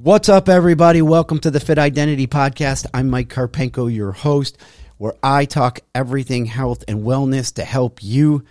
[0.00, 1.02] What's up, everybody?
[1.02, 2.86] Welcome to the Fit Identity Podcast.
[2.94, 4.56] I'm Mike Karpenko, your host,
[4.96, 8.44] where I talk everything health and wellness to help you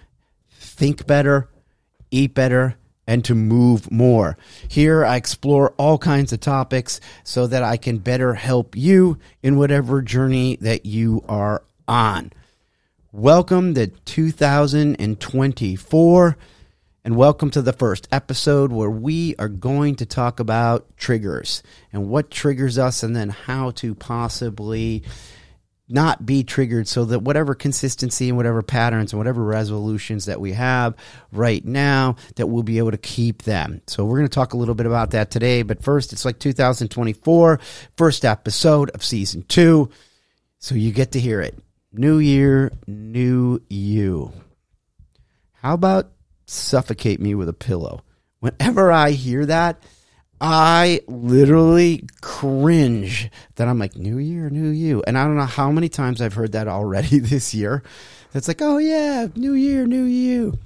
[0.52, 1.48] think better,
[2.12, 2.76] eat better,
[3.08, 4.38] and to move more.
[4.68, 9.58] Here, I explore all kinds of topics so that I can better help you in
[9.58, 12.34] whatever journey that you are on.
[13.14, 16.38] Welcome to 2024
[17.08, 21.64] and welcome to the first episode where we are going to talk about triggers
[21.94, 25.02] and what triggers us and then how to possibly
[25.88, 30.52] not be triggered so that whatever consistency and whatever patterns and whatever resolutions that we
[30.52, 30.96] have
[31.32, 33.82] right now that we'll be able to keep them.
[33.88, 36.40] So we're going to talk a little bit about that today, but first it's like
[36.40, 37.62] 2024,
[37.96, 39.90] first episode of season 2.
[40.60, 41.58] So you get to hear it.
[41.94, 44.34] New year, new you.
[45.62, 46.12] How about
[46.48, 48.02] suffocate me with a pillow.
[48.40, 49.84] Whenever I hear that,
[50.40, 55.04] I literally cringe that I'm like, New Year, New You.
[55.06, 57.84] And I don't know how many times I've heard that already this year.
[58.34, 60.58] That's like, oh yeah, New Year, New You.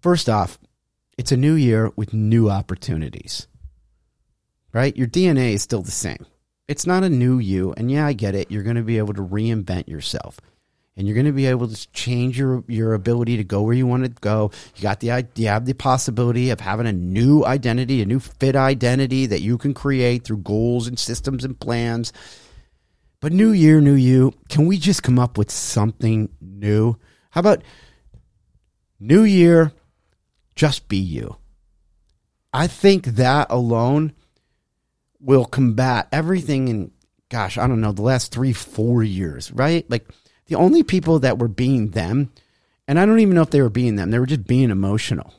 [0.00, 0.58] First off,
[1.16, 3.48] it's a new year with new opportunities,
[4.72, 4.96] right?
[4.96, 6.26] Your DNA is still the same.
[6.68, 7.72] It's not a new you.
[7.76, 8.50] And yeah, I get it.
[8.50, 10.38] You're going to be able to reinvent yourself
[10.98, 13.86] and you're going to be able to change your your ability to go where you
[13.86, 14.50] want to go.
[14.74, 18.56] You got the you have the possibility of having a new identity, a new fit
[18.56, 22.12] identity that you can create through goals and systems and plans.
[23.20, 26.96] But new year, new you, can we just come up with something new?
[27.30, 27.62] How about
[28.98, 29.72] new year,
[30.56, 31.36] just be you?
[32.52, 34.14] I think that alone
[35.20, 36.90] will combat everything in
[37.28, 39.88] gosh, I don't know, the last 3 4 years, right?
[39.88, 40.08] Like
[40.48, 42.32] the only people that were being them,
[42.86, 45.32] and I don't even know if they were being them, they were just being emotional.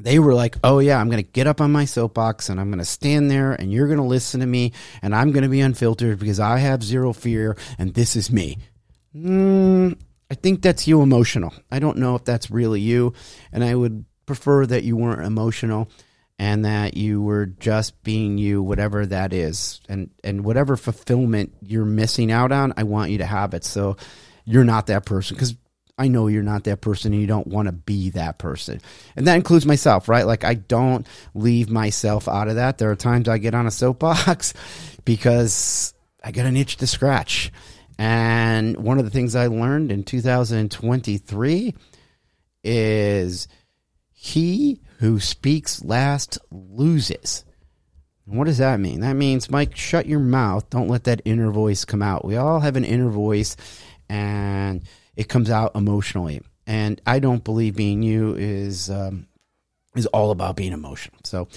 [0.00, 2.70] They were like, oh, yeah, I'm going to get up on my soapbox and I'm
[2.70, 5.48] going to stand there and you're going to listen to me and I'm going to
[5.48, 8.58] be unfiltered because I have zero fear and this is me.
[9.14, 9.98] Mm,
[10.30, 11.52] I think that's you emotional.
[11.72, 13.12] I don't know if that's really you.
[13.52, 15.90] And I would prefer that you weren't emotional
[16.38, 19.80] and that you were just being you whatever that is.
[19.88, 23.64] And and whatever fulfillment you're missing out on i want you to have it.
[23.64, 23.96] So
[24.44, 25.56] you're not that person because
[25.98, 28.80] i know you're not that person and you don't want to be that person.
[29.16, 30.26] And that includes myself right?
[30.26, 32.78] Like i don't leave myself out of that.
[32.78, 34.54] There are times i get on a soapbox
[35.04, 37.52] because i got an itch to scratch.
[38.00, 41.74] And one of the things i learned in 2023
[42.62, 43.48] is
[44.12, 47.44] he who speaks last loses.
[48.24, 49.00] what does that mean?
[49.00, 50.68] That means, Mike, shut your mouth.
[50.70, 52.24] Don't let that inner voice come out.
[52.24, 53.56] We all have an inner voice,
[54.08, 54.82] and
[55.16, 56.42] it comes out emotionally.
[56.66, 59.28] And I don't believe being you is um,
[59.94, 61.18] is all about being emotional.
[61.24, 61.48] So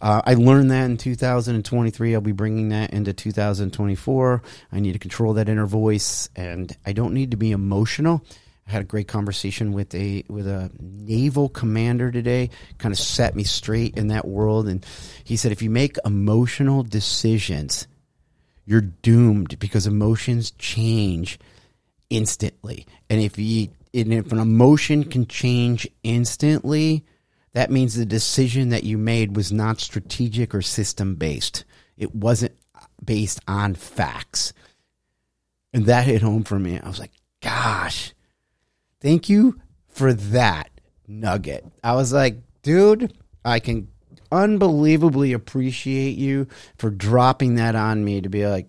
[0.00, 2.14] uh, I learned that in 2023.
[2.14, 4.42] I'll be bringing that into 2024.
[4.72, 8.24] I need to control that inner voice, and I don't need to be emotional.
[8.70, 12.50] Had a great conversation with a with a naval commander today.
[12.78, 14.86] Kind of set me straight in that world, and
[15.24, 17.88] he said, if you make emotional decisions,
[18.64, 21.38] you're doomed because emotions change
[22.10, 22.86] instantly.
[23.08, 27.04] And if you and if an emotion can change instantly,
[27.52, 31.64] that means the decision that you made was not strategic or system based.
[31.96, 34.52] It wasn't uh, based on facts.
[35.72, 36.78] And that hit home for me.
[36.78, 38.14] I was like, gosh,
[39.00, 40.70] Thank you for that
[41.06, 41.64] nugget.
[41.82, 43.12] I was like, dude,
[43.44, 43.88] I can
[44.30, 46.46] unbelievably appreciate you
[46.76, 48.68] for dropping that on me to be like,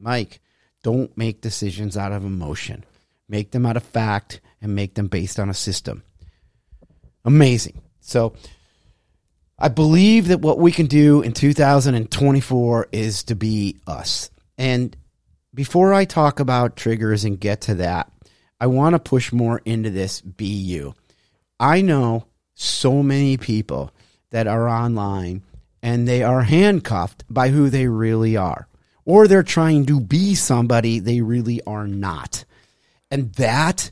[0.00, 0.40] Mike,
[0.82, 2.84] don't make decisions out of emotion.
[3.28, 6.02] Make them out of fact and make them based on a system.
[7.24, 7.80] Amazing.
[8.00, 8.34] So,
[9.58, 14.30] I believe that what we can do in 2024 is to be us.
[14.58, 14.94] And
[15.54, 18.12] before I talk about triggers and get to that,
[18.60, 20.94] I want to push more into this be you.
[21.60, 23.90] I know so many people
[24.30, 25.42] that are online
[25.82, 28.66] and they are handcuffed by who they really are,
[29.04, 32.44] or they're trying to be somebody they really are not.
[33.10, 33.90] And that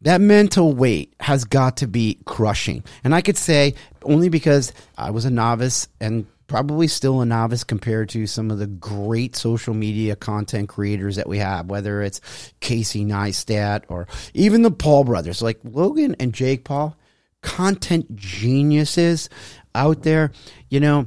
[0.00, 2.84] that mental weight has got to be crushing.
[3.02, 7.62] And I could say only because I was a novice and probably still a novice
[7.62, 12.20] compared to some of the great social media content creators that we have, whether it's
[12.58, 16.96] Casey Neistat or even the Paul brothers, like Logan and Jake Paul,
[17.42, 19.28] content geniuses
[19.74, 20.32] out there.
[20.70, 21.06] You know,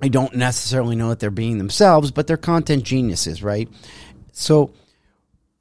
[0.00, 3.68] I don't necessarily know that they're being themselves, but they're content geniuses, right?
[4.32, 4.72] So,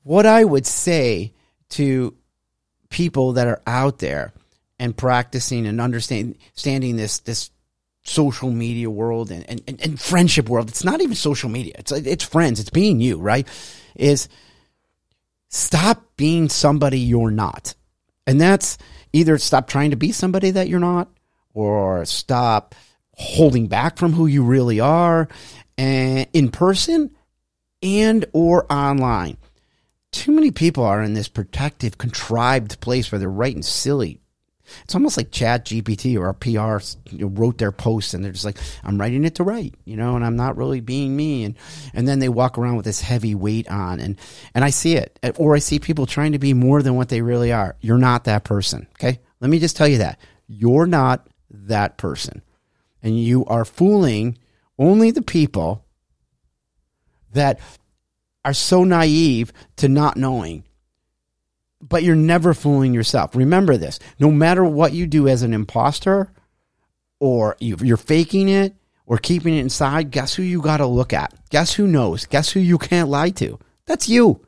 [0.03, 1.33] what I would say
[1.69, 2.15] to
[2.89, 4.33] people that are out there
[4.79, 7.51] and practicing and understanding this this
[8.03, 10.69] social media world and, and, and, and friendship world.
[10.69, 11.75] It's not even social media.
[11.79, 12.59] It's it's friends.
[12.59, 13.47] It's being you, right?
[13.95, 14.27] Is
[15.49, 17.75] stop being somebody you're not.
[18.27, 18.77] And that's
[19.11, 21.09] either stop trying to be somebody that you're not
[21.53, 22.75] or stop
[23.15, 25.27] holding back from who you really are
[25.77, 27.11] and in person
[27.81, 29.37] and or online.
[30.11, 34.19] Too many people are in this protective, contrived place where they're writing silly
[34.83, 36.83] it's almost like Chat GPT or PR
[37.25, 40.25] wrote their post and they're just like, I'm writing it to write, you know, and
[40.25, 41.43] I'm not really being me.
[41.43, 41.55] And,
[41.93, 44.17] and then they walk around with this heavy weight on and,
[44.55, 45.19] and I see it.
[45.37, 47.75] Or I see people trying to be more than what they really are.
[47.81, 48.87] You're not that person.
[48.95, 49.19] Okay.
[49.41, 52.41] Let me just tell you that you're not that person
[53.01, 54.37] and you are fooling
[54.79, 55.85] only the people
[57.33, 57.59] that
[58.45, 60.63] are so naive to not knowing
[61.89, 63.35] but you're never fooling yourself.
[63.35, 66.31] Remember this no matter what you do as an imposter,
[67.19, 68.75] or you're faking it,
[69.05, 71.33] or keeping it inside, guess who you got to look at?
[71.49, 72.25] Guess who knows?
[72.25, 73.59] Guess who you can't lie to?
[73.85, 74.45] That's you.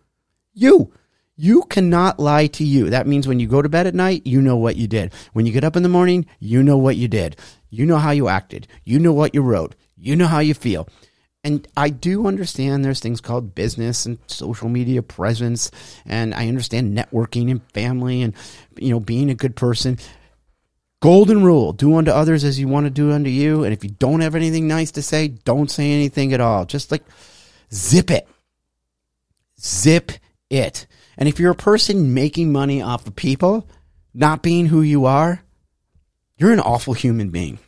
[0.54, 0.94] You.
[1.38, 2.90] You cannot lie to you.
[2.90, 5.14] That means when you go to bed at night, you know what you did.
[5.34, 7.36] When you get up in the morning, you know what you did.
[7.70, 8.68] You know how you acted.
[8.86, 9.76] You know what you wrote.
[9.98, 10.88] You know how you feel.
[11.46, 15.70] And I do understand there's things called business and social media presence,
[16.04, 18.34] and I understand networking and family and
[18.76, 20.00] you know being a good person.
[21.02, 23.64] Golden rule: do unto others as you want to do unto you.
[23.64, 26.66] And if you don't have anything nice to say, don't say anything at all.
[26.66, 27.04] Just like
[27.72, 28.28] zip it,
[29.62, 30.14] zip
[30.50, 30.88] it.
[31.16, 33.70] And if you're a person making money off of people
[34.16, 35.44] not being who you are,
[36.40, 37.60] you're an awful human being.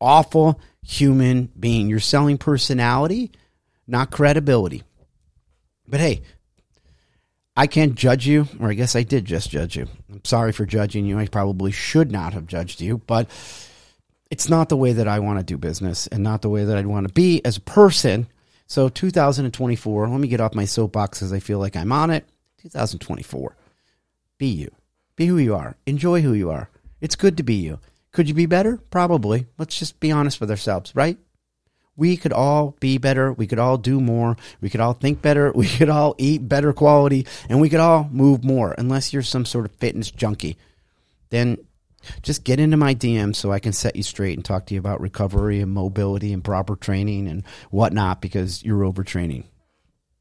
[0.00, 1.88] Awful human being.
[1.88, 3.32] You're selling personality,
[3.86, 4.82] not credibility.
[5.88, 6.22] But hey,
[7.56, 9.86] I can't judge you, or I guess I did just judge you.
[10.12, 11.18] I'm sorry for judging you.
[11.18, 13.28] I probably should not have judged you, but
[14.30, 16.76] it's not the way that I want to do business and not the way that
[16.76, 18.26] I'd want to be as a person.
[18.66, 22.26] So, 2024, let me get off my soapbox because I feel like I'm on it.
[22.62, 23.56] 2024,
[24.38, 24.70] be you.
[25.16, 25.76] Be who you are.
[25.86, 26.70] Enjoy who you are.
[27.00, 27.78] It's good to be you.
[28.14, 28.76] Could you be better?
[28.90, 29.46] Probably.
[29.58, 31.18] Let's just be honest with ourselves, right?
[31.96, 33.32] We could all be better.
[33.32, 34.36] We could all do more.
[34.60, 35.52] We could all think better.
[35.56, 39.44] We could all eat better quality and we could all move more unless you're some
[39.44, 40.56] sort of fitness junkie.
[41.30, 41.58] Then
[42.22, 44.80] just get into my DM so I can set you straight and talk to you
[44.80, 49.42] about recovery and mobility and proper training and whatnot because you're overtraining.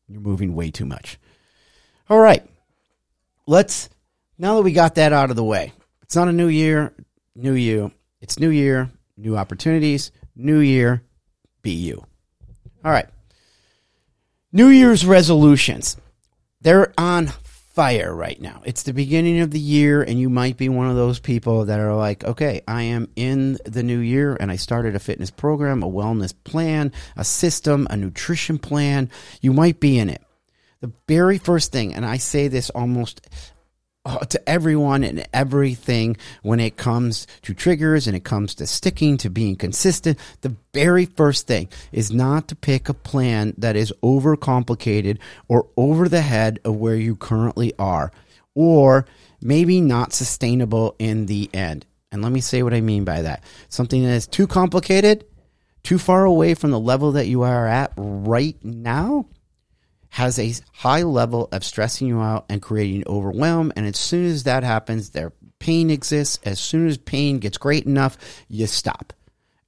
[0.07, 1.19] You're moving way too much.
[2.10, 2.44] All right.
[3.45, 3.88] Let's,
[4.40, 6.94] now that we got that out of the way, it's not a new year
[7.35, 7.91] new you.
[8.21, 11.03] It's new year, new opportunities, new year,
[11.62, 12.06] be you.
[12.83, 13.07] All right.
[14.51, 15.97] New Year's resolutions.
[16.62, 17.27] They're on
[17.74, 18.62] fire right now.
[18.65, 21.80] It's the beginning of the year, and you might be one of those people that
[21.80, 25.81] are like, okay, I am in the new year, and I started a fitness program,
[25.81, 29.09] a wellness plan, a system, a nutrition plan.
[29.41, 30.21] You might be in it.
[30.81, 33.27] The very first thing, and I say this almost
[34.05, 39.15] Uh, to everyone and everything when it comes to triggers and it comes to sticking
[39.15, 40.19] to being consistent.
[40.41, 46.09] The very first thing is not to pick a plan that is overcomplicated or over
[46.09, 48.11] the head of where you currently are
[48.55, 49.05] or
[49.41, 51.85] maybe not sustainable in the end.
[52.11, 53.41] And let me say what I mean by that.
[53.69, 55.25] Something that is too complicated,
[55.81, 59.28] too far away from the level that you are at right now
[60.13, 63.73] has a high level of stressing you out and creating overwhelm.
[63.75, 66.37] And as soon as that happens, their pain exists.
[66.45, 68.15] As soon as pain gets great enough,
[68.47, 69.13] you stop.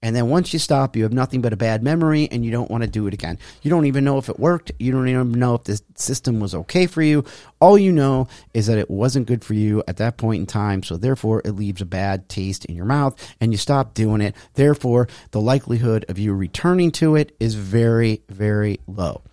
[0.03, 2.69] And then once you stop, you have nothing but a bad memory and you don't
[2.69, 3.39] want to do it again.
[3.63, 4.71] You don't even know if it worked.
[4.77, 7.25] You don't even know if the system was okay for you.
[7.59, 10.83] All you know is that it wasn't good for you at that point in time.
[10.83, 14.35] So therefore, it leaves a bad taste in your mouth and you stop doing it.
[14.53, 19.23] Therefore, the likelihood of you returning to it is very, very low.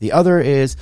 [0.00, 0.76] The other is,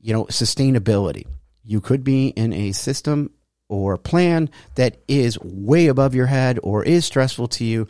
[0.00, 1.26] you know, sustainability.
[1.64, 3.30] You could be in a system
[3.68, 7.86] or plan that is way above your head or is stressful to you.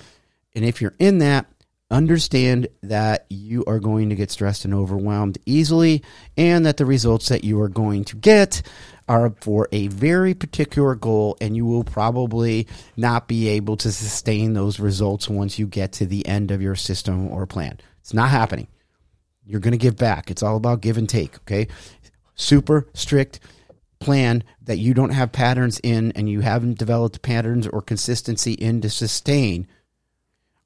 [0.55, 1.47] And if you're in that,
[1.90, 6.05] understand that you are going to get stressed and overwhelmed easily,
[6.37, 8.62] and that the results that you are going to get
[9.09, 14.52] are for a very particular goal, and you will probably not be able to sustain
[14.52, 17.76] those results once you get to the end of your system or plan.
[18.00, 18.69] It's not happening.
[19.50, 20.30] You're going to give back.
[20.30, 21.69] It's all about give and take, okay?
[22.35, 23.40] Super strict
[23.99, 28.80] plan that you don't have patterns in and you haven't developed patterns or consistency in
[28.80, 29.66] to sustain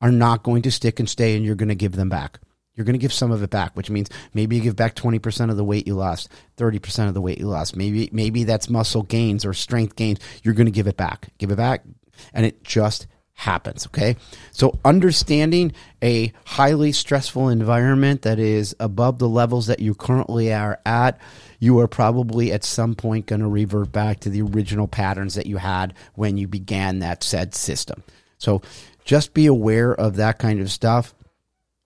[0.01, 2.39] are not going to stick and stay and you're going to give them back.
[2.75, 5.51] You're going to give some of it back, which means maybe you give back 20%
[5.51, 7.77] of the weight you lost, 30% of the weight you lost.
[7.77, 10.19] Maybe maybe that's muscle gains or strength gains.
[10.43, 11.29] You're going to give it back.
[11.39, 11.85] Give it back
[12.33, 13.87] and it just happens.
[13.87, 14.17] Okay.
[14.53, 15.73] So understanding
[16.03, 21.21] a highly stressful environment that is above the levels that you currently are at,
[21.59, 25.47] you are probably at some point going to revert back to the original patterns that
[25.47, 28.03] you had when you began that said system.
[28.39, 28.63] So
[29.05, 31.15] just be aware of that kind of stuff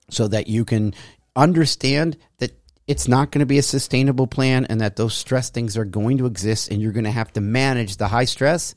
[0.09, 0.93] so that you can
[1.35, 2.51] understand that
[2.87, 6.17] it's not going to be a sustainable plan and that those stress things are going
[6.17, 8.75] to exist and you're going to have to manage the high stress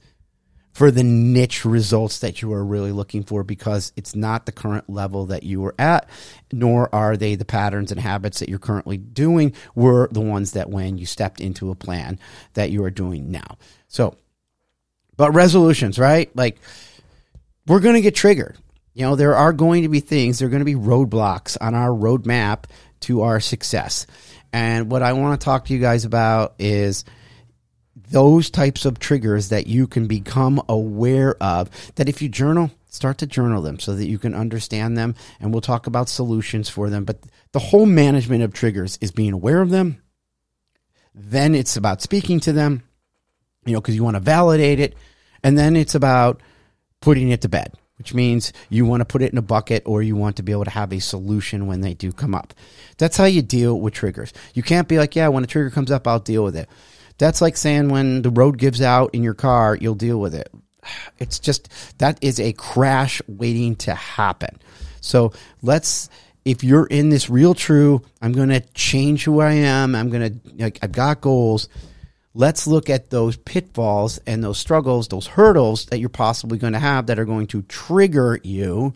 [0.72, 4.88] for the niche results that you are really looking for because it's not the current
[4.88, 6.08] level that you were at,
[6.50, 10.70] nor are they the patterns and habits that you're currently doing were the ones that
[10.70, 12.18] when you stepped into a plan
[12.54, 13.58] that you are doing now.
[13.88, 14.16] So,
[15.16, 16.34] but resolutions, right?
[16.34, 16.58] Like
[17.66, 18.56] we're going to get triggered.
[18.94, 21.74] You know, there are going to be things, there are going to be roadblocks on
[21.74, 22.64] our roadmap
[23.00, 24.06] to our success.
[24.52, 27.04] And what I want to talk to you guys about is
[27.94, 31.70] those types of triggers that you can become aware of.
[31.96, 35.14] That if you journal, start to journal them so that you can understand them.
[35.40, 37.04] And we'll talk about solutions for them.
[37.04, 37.18] But
[37.52, 40.02] the whole management of triggers is being aware of them.
[41.14, 42.82] Then it's about speaking to them,
[43.66, 44.94] you know, because you want to validate it.
[45.42, 46.40] And then it's about
[47.00, 50.02] putting it to bed, which means you want to put it in a bucket or
[50.02, 52.54] you want to be able to have a solution when they do come up.
[52.96, 54.32] That's how you deal with triggers.
[54.54, 56.68] You can't be like, yeah, when a trigger comes up, I'll deal with it.
[57.18, 60.50] That's like saying when the road gives out in your car, you'll deal with it.
[61.18, 64.58] It's just that is a crash waiting to happen.
[65.00, 66.10] So let's
[66.44, 69.94] if you're in this real true, I'm going to change who I am.
[69.94, 71.68] I'm going to like I've got goals
[72.34, 76.78] let's look at those pitfalls and those struggles, those hurdles that you're possibly going to
[76.78, 78.94] have that are going to trigger you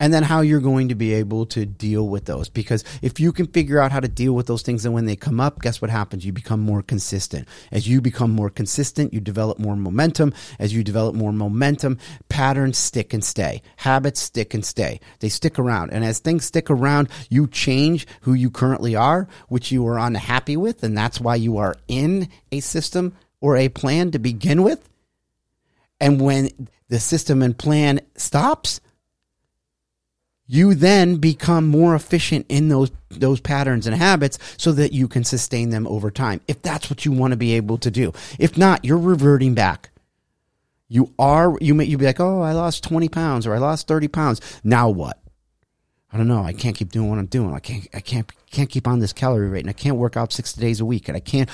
[0.00, 2.48] and then how you're going to be able to deal with those.
[2.48, 5.14] Because if you can figure out how to deal with those things, and when they
[5.14, 6.24] come up, guess what happens?
[6.24, 7.46] You become more consistent.
[7.70, 10.32] As you become more consistent, you develop more momentum.
[10.58, 11.98] As you develop more momentum,
[12.30, 13.60] patterns stick and stay.
[13.76, 15.00] Habits stick and stay.
[15.20, 15.90] They stick around.
[15.90, 20.56] And as things stick around, you change who you currently are, which you are unhappy
[20.56, 20.82] with.
[20.82, 24.88] And that's why you are in a system or a plan to begin with.
[26.00, 26.48] And when
[26.88, 28.80] the system and plan stops,
[30.50, 35.22] you then become more efficient in those those patterns and habits so that you can
[35.22, 38.12] sustain them over time if that's what you want to be able to do.
[38.36, 39.90] If not you're reverting back.
[40.88, 43.86] You are you may you be like oh i lost 20 pounds or i lost
[43.86, 44.40] 30 pounds.
[44.64, 45.20] Now what?
[46.12, 47.54] I don't know i can't keep doing what i'm doing.
[47.54, 50.32] I can't i can't can't keep on this calorie rate and i can't work out
[50.32, 51.48] six days a week and i can't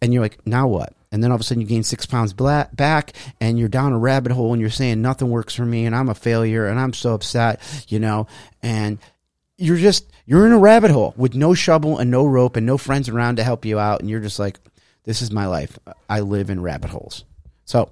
[0.00, 2.32] and you're like now what and then all of a sudden you gain six pounds
[2.32, 5.94] back and you're down a rabbit hole and you're saying nothing works for me and
[5.94, 8.26] I'm a failure and I'm so upset, you know,
[8.62, 8.98] and
[9.56, 12.78] you're just, you're in a rabbit hole with no shovel and no rope and no
[12.78, 14.00] friends around to help you out.
[14.00, 14.58] And you're just like,
[15.04, 15.78] this is my life.
[16.08, 17.24] I live in rabbit holes.
[17.64, 17.90] So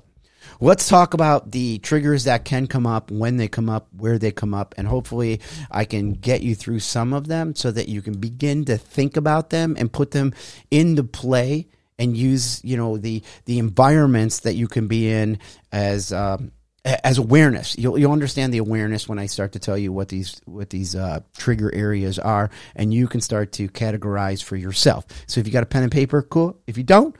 [0.61, 4.31] let's talk about the triggers that can come up, when they come up, where they
[4.31, 8.03] come up, and hopefully I can get you through some of them so that you
[8.03, 10.35] can begin to think about them and put them
[10.71, 15.39] into play and use you know the the environments that you can be in
[15.73, 16.53] as um,
[16.85, 17.77] as awareness.
[17.77, 20.95] You'll you'll understand the awareness when I start to tell you what these what these
[20.95, 25.05] uh, trigger areas are, and you can start to categorize for yourself.
[25.27, 26.61] So if you got a pen and paper, cool.
[26.67, 27.17] If you don't,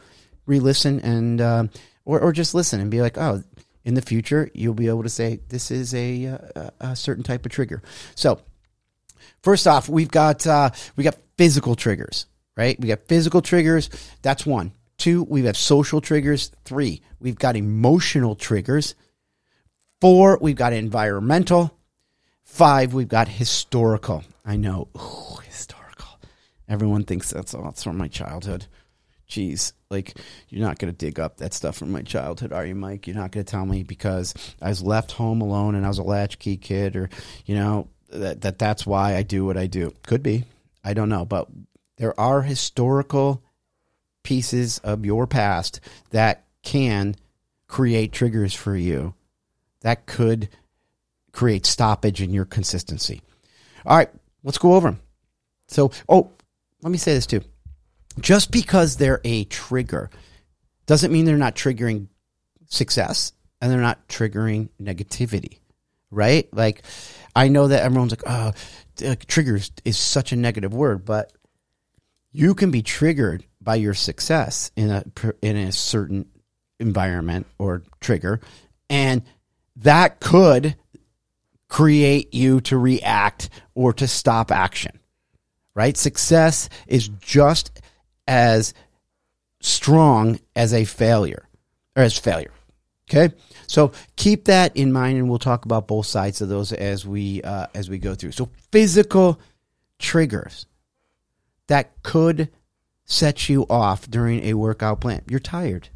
[0.47, 1.67] re-listen and uh,
[2.05, 3.43] or or just listen and be like, oh.
[3.85, 7.47] In the future, you'll be able to say this is a, a, a certain type
[7.47, 7.85] of trigger.
[8.17, 8.41] So,
[9.45, 12.27] first off, we've got uh, we got physical triggers
[12.57, 12.79] right?
[12.81, 13.91] We got physical triggers.
[14.23, 14.73] That's one.
[14.99, 16.51] Two, we have social triggers.
[16.65, 18.95] Three, we've got emotional triggers.
[20.01, 21.77] Four, we've got environmental.
[22.45, 24.25] Five, we've got historical.
[24.45, 26.19] I know, Ooh, historical.
[26.69, 27.69] Everyone thinks that's all.
[27.69, 28.67] It's from my childhood.
[29.29, 30.17] Jeez, like
[30.49, 33.07] you're not going to dig up that stuff from my childhood, are you, Mike?
[33.07, 35.99] You're not going to tell me because I was left home alone and I was
[35.99, 37.11] a latchkey kid, or
[37.45, 39.93] you know that that that's why I do what I do.
[40.05, 40.45] Could be,
[40.85, 41.49] I don't know, but
[41.97, 43.43] there are historical
[44.23, 47.15] pieces of your past that can
[47.69, 49.15] create triggers for you
[49.81, 50.49] that could
[51.33, 53.23] create stoppage in your consistency.
[53.85, 54.11] All right,
[54.43, 55.01] let's go over them.
[55.69, 56.33] So, oh,
[56.83, 57.43] let me say this too.
[58.19, 60.11] Just because they're a trigger
[60.87, 62.09] doesn't mean they're not triggering
[62.69, 65.59] success and they're not triggering negativity,
[66.11, 66.49] right?
[66.53, 66.83] Like,
[67.35, 68.53] I know that everyone's like, oh,
[69.27, 71.33] triggers is such a negative word, but
[72.37, 75.05] you can be triggered by your success in a
[75.43, 76.27] in a certain
[76.79, 78.41] environment or trigger
[78.91, 79.23] and
[79.77, 80.77] that could
[81.69, 84.99] create you to react or to stop action
[85.75, 85.97] right?
[85.97, 87.81] Success is just
[88.27, 88.75] as
[89.61, 91.49] strong as a failure
[91.95, 92.53] or as failure
[93.09, 93.33] Okay,
[93.69, 97.41] so keep that in mind, and we'll talk about both sides of those as we
[97.41, 98.33] uh, as we go through.
[98.33, 99.41] So physical
[100.01, 100.67] triggers
[101.69, 102.51] that could
[103.05, 105.23] set you off during a workout plan.
[105.29, 105.89] You're tired.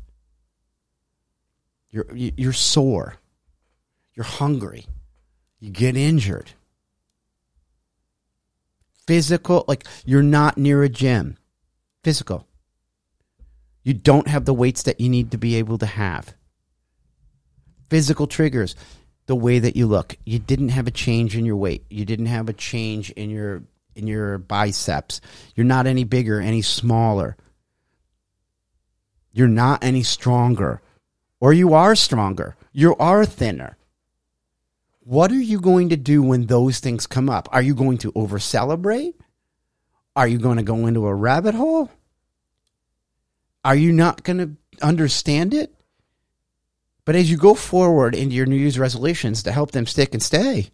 [1.90, 3.16] You're you're sore.
[4.14, 4.86] You're hungry.
[5.58, 6.52] You get injured.
[9.06, 11.36] Physical, like you're not near a gym.
[12.04, 12.46] Physical.
[13.82, 16.34] You don't have the weights that you need to be able to have
[17.90, 18.76] physical triggers
[19.26, 22.26] the way that you look you didn't have a change in your weight you didn't
[22.26, 23.62] have a change in your
[24.00, 25.20] in your biceps.
[25.54, 27.36] You're not any bigger any smaller.
[29.32, 30.82] You're not any stronger.
[31.38, 32.56] Or you are stronger.
[32.72, 33.76] You are thinner.
[35.00, 37.48] What are you going to do when those things come up?
[37.52, 39.14] Are you going to over celebrate
[40.16, 41.90] are you going to go into a rabbit hole?
[43.64, 45.74] Are you not going to understand it?
[47.04, 50.22] But as you go forward into your New Year's resolutions to help them stick and
[50.22, 50.70] stay,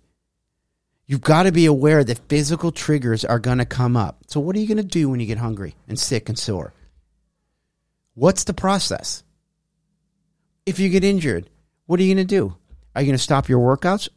[1.07, 4.19] you've got to be aware that physical triggers are going to come up.
[4.27, 6.73] So, what are you going to do when you get hungry and sick and sore?
[8.15, 9.23] What's the process?
[10.65, 11.49] If you get injured,
[11.87, 12.57] what are you going to do?
[12.95, 14.09] Are you going to stop your workouts?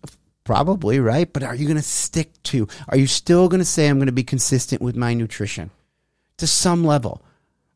[0.43, 1.31] Probably, right?
[1.31, 2.67] But are you going to stick to?
[2.87, 5.69] Are you still going to say, I'm going to be consistent with my nutrition
[6.37, 7.21] to some level?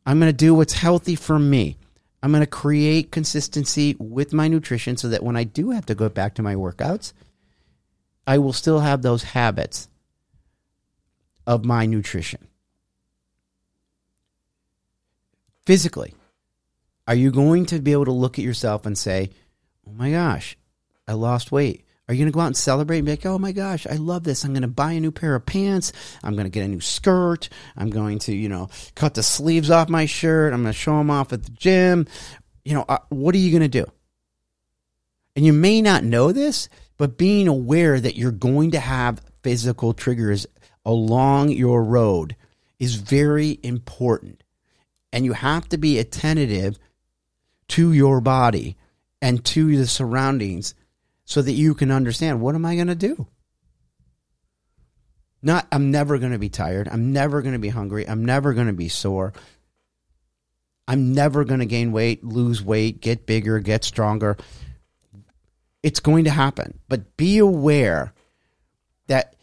[0.06, 1.78] I'm going to do what's healthy for me.
[2.24, 5.96] I'm going to create consistency with my nutrition so that when I do have to
[5.96, 7.12] go back to my workouts,
[8.26, 9.88] I will still have those habits
[11.46, 12.48] of my nutrition.
[15.66, 16.14] Physically,
[17.08, 19.30] are you going to be able to look at yourself and say,
[19.88, 20.58] oh my gosh,
[21.08, 21.86] I lost weight?
[22.08, 23.96] Are you going to go out and celebrate and be like, oh my gosh, I
[23.96, 24.44] love this.
[24.44, 25.94] I'm going to buy a new pair of pants.
[26.22, 27.48] I'm going to get a new skirt.
[27.78, 30.54] I'm going to, you know, cut the sleeves off my shirt.
[30.54, 32.08] I'm going to show them off at the gym.
[32.66, 33.86] You know, uh, what are you going to do?
[35.36, 39.94] And you may not know this, but being aware that you're going to have physical
[39.94, 40.46] triggers
[40.86, 42.36] along your road
[42.80, 44.44] is very important.
[45.12, 46.78] And you have to be attentive
[47.70, 48.78] to your body
[49.22, 50.76] and to the surroundings
[51.26, 53.28] so that you can understand what am I going to do?
[55.42, 56.88] Not, I'm never going to be tired.
[56.88, 58.08] I'm never going to be hungry.
[58.08, 59.34] I'm never going to be sore.
[60.88, 64.38] I'm never going to gain weight, lose weight, get bigger, get stronger.
[65.84, 66.80] It's going to happen.
[66.88, 68.14] But be aware
[69.08, 69.36] that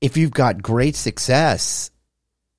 [0.00, 1.90] if you've got great success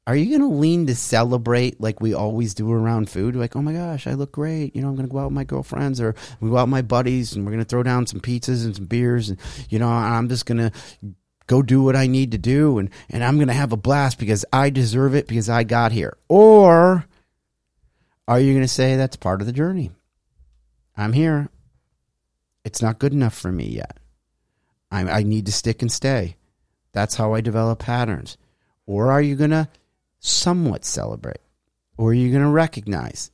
[0.07, 3.35] are you going to lean to celebrate like we always do around food?
[3.35, 4.75] Like, oh my gosh, I look great.
[4.75, 6.71] You know, I'm going to go out with my girlfriends or we go out with
[6.71, 9.29] my buddies and we're going to throw down some pizzas and some beers.
[9.29, 10.71] And, you know, I'm just going to
[11.45, 12.79] go do what I need to do.
[12.79, 15.91] And, and I'm going to have a blast because I deserve it because I got
[15.91, 16.17] here.
[16.27, 17.05] Or
[18.27, 19.91] are you going to say that's part of the journey?
[20.97, 21.47] I'm here.
[22.63, 23.97] It's not good enough for me yet.
[24.91, 26.35] I, I need to stick and stay.
[26.91, 28.37] That's how I develop patterns.
[28.85, 29.69] Or are you going to
[30.19, 31.39] somewhat celebrate?
[31.97, 33.31] Or are you going to recognize?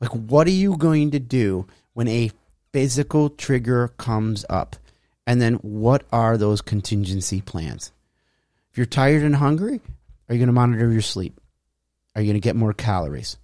[0.00, 2.30] Like, what are you going to do when a
[2.72, 4.76] physical trigger comes up?
[5.26, 7.92] And then what are those contingency plans?
[8.70, 9.80] If you're tired and hungry,
[10.28, 11.40] are you going to monitor your sleep?
[12.14, 13.36] Are you going to get more calories?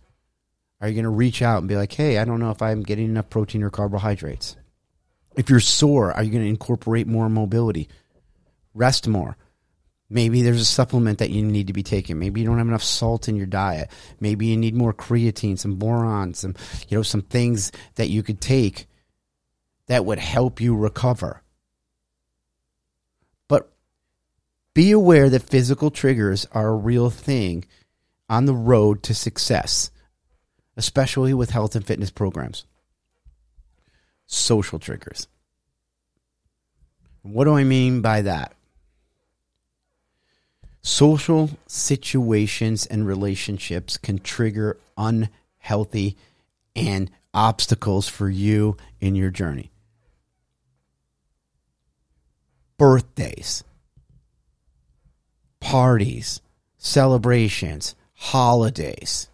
[0.80, 2.82] Are you going to reach out and be like, hey, I don't know if I'm
[2.82, 4.56] getting enough protein or carbohydrates?
[5.36, 7.88] If you're sore, are you going to incorporate more mobility?
[8.72, 9.36] Rest more.
[10.10, 12.18] Maybe there's a supplement that you need to be taking.
[12.18, 13.90] Maybe you don't have enough salt in your diet.
[14.20, 16.54] Maybe you need more creatine, some boron, some
[16.88, 18.86] you know some things that you could take
[19.86, 21.42] that would help you recover.
[23.48, 23.72] But
[24.74, 27.64] be aware that physical triggers are a real thing
[28.28, 29.90] on the road to success,
[30.76, 32.66] especially with health and fitness programs.
[34.26, 35.28] Social triggers.
[37.22, 38.54] What do I mean by that?
[40.82, 46.16] Social situations and relationships can trigger unhealthy
[46.76, 49.70] and obstacles for you in your journey.
[52.76, 53.64] Birthdays,
[55.60, 56.42] parties,
[56.76, 59.28] celebrations, holidays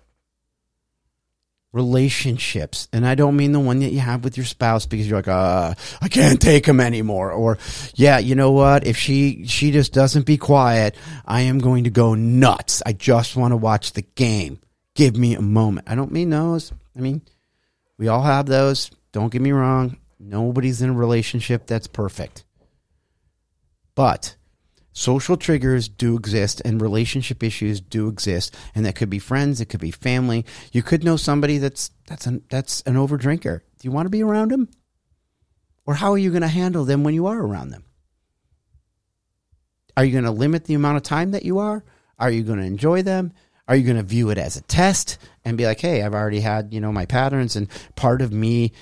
[1.73, 2.89] relationships.
[2.93, 5.29] And i don't mean the one that you have with your spouse because you're like
[5.29, 7.31] uh i can't take him anymore.
[7.33, 7.59] Or
[7.95, 8.87] yeah you know what?
[8.87, 12.83] If she she just doesn't be quiet i am going to go nuts.
[12.85, 14.61] I just want to watch the game.
[14.95, 15.89] Give me a moment.
[15.89, 16.73] I don't mean those.
[16.97, 17.23] I mean
[17.99, 18.91] we all have those.
[19.13, 19.99] Don't get me wrong.
[20.19, 22.45] Nobody's in a relationship that's perfect.
[23.95, 24.37] But
[24.93, 29.67] social triggers do exist and relationship issues do exist and that could be friends it
[29.67, 33.93] could be family you could know somebody that's that's an that's an overdrinker Do you
[33.93, 34.69] want to be around them?
[35.87, 37.85] Or how are you going to handle them when you are around them?
[39.97, 41.83] Are you going to limit the amount of time that you are?
[42.19, 43.33] Are you going to enjoy them?
[43.67, 46.41] Are you going to view it as a test and be like, "Hey, I've already
[46.41, 48.73] had, you know, my patterns and part of me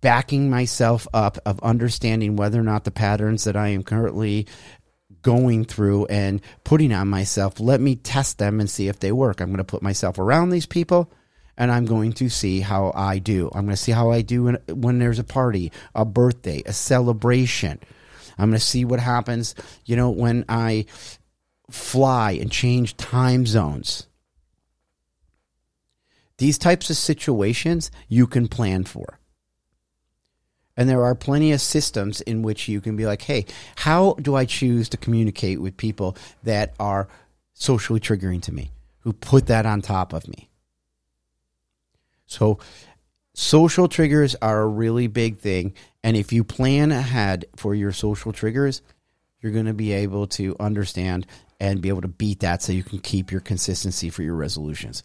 [0.00, 4.46] backing myself up of understanding whether or not the patterns that I am currently
[5.22, 9.40] going through and putting on myself, let me test them and see if they work.
[9.40, 11.10] I'm going to put myself around these people
[11.56, 13.50] and I'm going to see how I do.
[13.52, 16.72] I'm going to see how I do when, when there's a party, a birthday, a
[16.72, 17.80] celebration.
[18.38, 19.54] I'm going to see what happens,
[19.84, 20.86] you know, when I
[21.70, 24.06] fly and change time zones.
[26.38, 29.18] These types of situations you can plan for.
[30.78, 34.36] And there are plenty of systems in which you can be like, hey, how do
[34.36, 37.08] I choose to communicate with people that are
[37.52, 40.48] socially triggering to me, who put that on top of me?
[42.26, 42.60] So,
[43.34, 45.74] social triggers are a really big thing.
[46.04, 48.80] And if you plan ahead for your social triggers,
[49.40, 51.26] you're going to be able to understand
[51.58, 55.02] and be able to beat that so you can keep your consistency for your resolutions.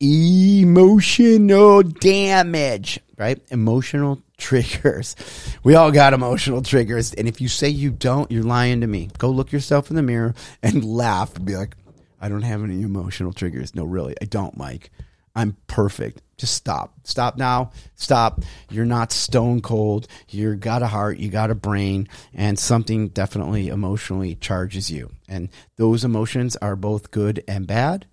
[0.00, 3.40] Emotional damage, right?
[3.50, 5.16] Emotional triggers.
[5.64, 7.12] We all got emotional triggers.
[7.12, 9.10] And if you say you don't, you're lying to me.
[9.18, 11.76] Go look yourself in the mirror and laugh and be like,
[12.20, 13.74] I don't have any emotional triggers.
[13.74, 14.90] No, really, I don't, Mike.
[15.34, 16.22] I'm perfect.
[16.36, 16.94] Just stop.
[17.04, 17.72] Stop now.
[17.96, 18.42] Stop.
[18.70, 20.06] You're not stone cold.
[20.28, 25.10] You got a heart, you got a brain, and something definitely emotionally charges you.
[25.28, 28.06] And those emotions are both good and bad,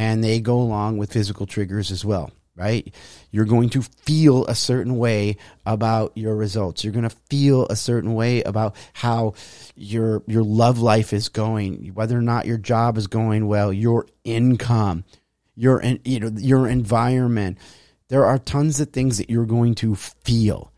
[0.00, 2.94] and they go along with physical triggers as well right?
[3.30, 6.84] You're going to feel a certain way about your results.
[6.84, 9.32] You're going to feel a certain way about how
[9.76, 14.06] your your love life is going, whether or not your job is going well, your
[14.24, 15.04] income,
[15.54, 17.56] your you know your environment.
[18.08, 20.70] There are tons of things that you're going to feel.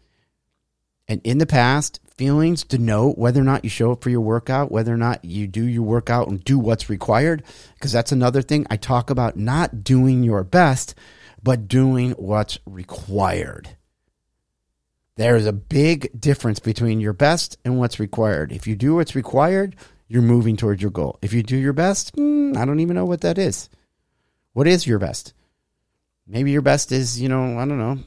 [1.08, 4.70] And in the past, feelings denote whether or not you show up for your workout,
[4.70, 7.42] whether or not you do your workout and do what's required.
[7.74, 10.94] Because that's another thing I talk about not doing your best,
[11.42, 13.76] but doing what's required.
[15.16, 18.52] There is a big difference between your best and what's required.
[18.52, 19.76] If you do what's required,
[20.08, 21.18] you're moving towards your goal.
[21.22, 23.68] If you do your best, mm, I don't even know what that is.
[24.52, 25.34] What is your best?
[26.26, 27.98] Maybe your best is, you know, I don't know,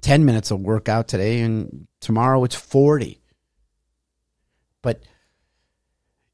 [0.00, 3.20] 10 minutes of workout today, and tomorrow it's 40.
[4.82, 5.02] But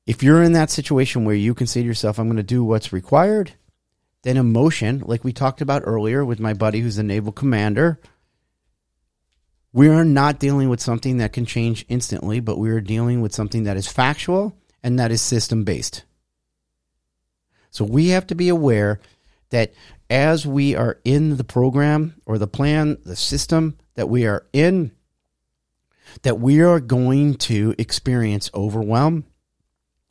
[0.07, 2.65] if you're in that situation where you can say to yourself, I'm going to do
[2.65, 3.53] what's required,
[4.23, 8.01] then emotion, like we talked about earlier with my buddy who's a naval commander,
[9.73, 13.35] we are not dealing with something that can change instantly, but we are dealing with
[13.35, 16.05] something that is factual and that is system based.
[17.71, 19.01] So we have to be aware
[19.55, 19.73] that
[20.11, 24.91] as we are in the program or the plan, the system that we are in,
[26.23, 29.25] that we are going to experience overwhelm,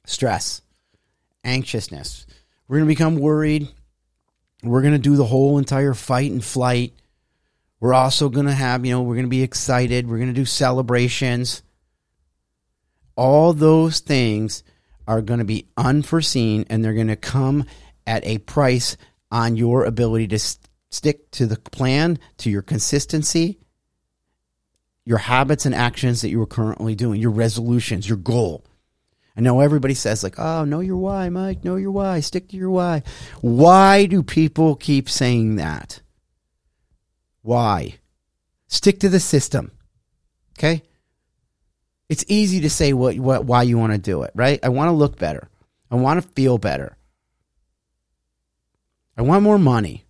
[0.05, 0.61] stress,
[1.43, 2.25] anxiousness.
[2.69, 3.67] We're going to become worried.
[4.63, 6.93] We're going to do the whole entire fight and flight.
[7.81, 10.07] We're also going to have, you know, we're going to be excited.
[10.07, 11.63] We're going to do celebrations.
[13.17, 14.63] All those things
[15.05, 17.65] are going to be unforeseen and they're going to come
[18.07, 18.95] at a price
[19.33, 23.57] on your ability to st- stick to the plan, to your consistency,
[25.05, 28.63] your habits and actions that you are currently doing, your resolutions, your goal.
[29.35, 32.55] I know everybody says, like, oh, know your why, Mike, know your why, stick to
[32.55, 33.01] your why.
[33.41, 35.99] Why do people keep saying that?
[37.41, 37.95] Why?
[38.67, 39.71] Stick to the system.
[40.57, 40.83] Okay?
[42.07, 44.59] It's easy to say what, what why you want to do it, right?
[44.61, 45.49] I want to look better.
[45.89, 46.95] I want to feel better.
[49.17, 50.05] I want more money.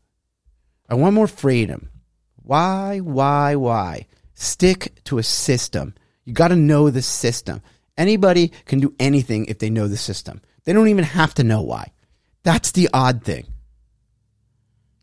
[0.90, 1.90] I want more freedom.
[2.36, 4.08] Why, why, why?
[4.34, 5.96] Stick to a system.
[6.26, 7.62] You got to know the system.
[7.98, 10.42] Anybody can do anything if they know the system.
[10.64, 11.92] They don't even have to know why.
[12.44, 13.46] That's the odd thing.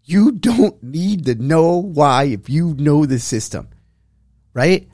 [0.05, 3.69] You don't need to know why if you know the system,
[4.55, 4.89] right?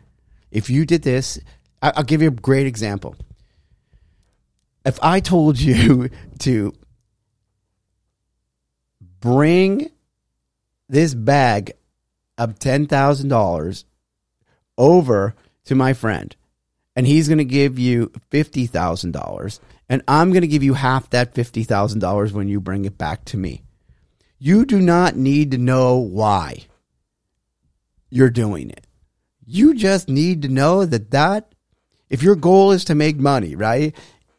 [0.51, 1.41] If you did this,
[1.81, 3.17] I'll give you a great example.
[4.85, 6.73] If I told you to
[9.27, 9.91] bring
[10.89, 11.73] this bag
[12.39, 13.85] of $10,000
[14.79, 15.35] over
[15.65, 16.37] to my friend
[16.95, 21.35] and he's going to give you $50,000 and I'm going to give you half that
[21.35, 23.63] $50,000 when you bring it back to me.
[24.39, 26.67] You do not need to know why
[28.09, 28.87] you're doing it.
[29.45, 31.53] You just need to know that that
[32.09, 33.93] if your goal is to make money, right?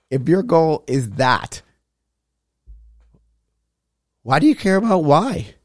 [0.10, 1.62] If your goal is that,
[4.28, 5.56] why do you care about why?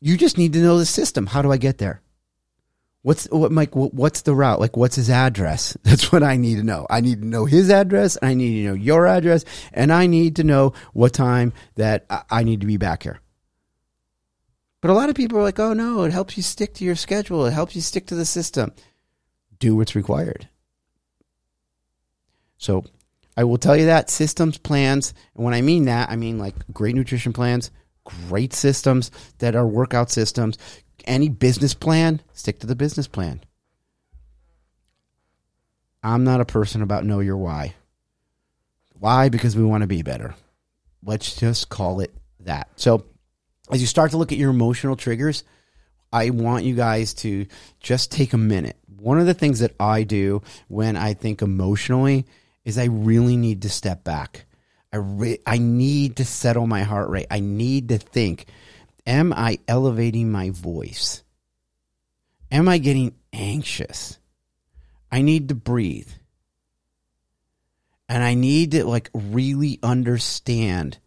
[0.00, 1.26] you just need to know the system.
[1.26, 2.02] How do I get there?
[3.02, 3.74] What's what Mike?
[3.74, 4.60] What's the route?
[4.60, 5.76] Like, what's his address?
[5.82, 6.86] That's what I need to know.
[6.90, 8.18] I need to know his address.
[8.22, 12.42] I need to know your address, and I need to know what time that I
[12.42, 13.20] need to be back here.
[14.80, 16.96] But a lot of people are like, "Oh no, it helps you stick to your
[16.96, 17.46] schedule.
[17.46, 18.72] It helps you stick to the system.
[19.58, 20.48] Do what's required."
[22.56, 22.84] So,
[23.38, 26.56] I will tell you that systems plans, and when I mean that, I mean like
[26.72, 27.70] great nutrition plans,
[28.02, 30.58] great systems that are workout systems.
[31.04, 33.40] Any business plan, stick to the business plan.
[36.02, 37.74] I'm not a person about know your why.
[38.98, 39.28] Why?
[39.28, 40.34] Because we want to be better.
[41.04, 42.68] Let's just call it that.
[42.74, 43.04] So,
[43.70, 45.44] as you start to look at your emotional triggers,
[46.12, 47.46] I want you guys to
[47.78, 48.76] just take a minute.
[48.98, 52.26] One of the things that I do when I think emotionally
[52.68, 54.44] is I really need to step back.
[54.92, 57.26] I re- I need to settle my heart rate.
[57.30, 58.44] I need to think,
[59.06, 61.22] am I elevating my voice?
[62.52, 64.18] Am I getting anxious?
[65.10, 66.10] I need to breathe.
[68.06, 70.98] And I need to like really understand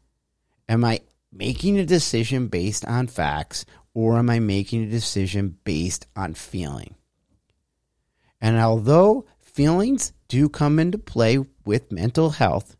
[0.67, 6.07] am I making a decision based on facts or am I making a decision based
[6.15, 6.95] on feeling?
[8.39, 12.75] And although feelings do come into play with mental health,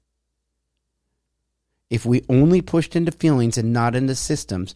[1.90, 4.76] if we only pushed into feelings and not into systems,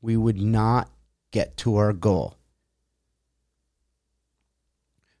[0.00, 0.90] we would not
[1.30, 2.36] get to our goal.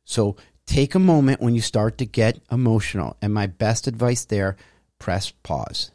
[0.04, 3.16] So take a moment when you start to get emotional.
[3.20, 4.56] And my best advice there
[4.98, 5.90] press pause.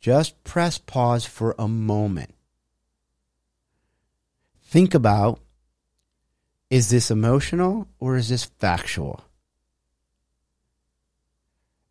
[0.00, 2.34] Just press pause for a moment.
[4.62, 5.40] Think about
[6.70, 9.24] is this emotional or is this factual?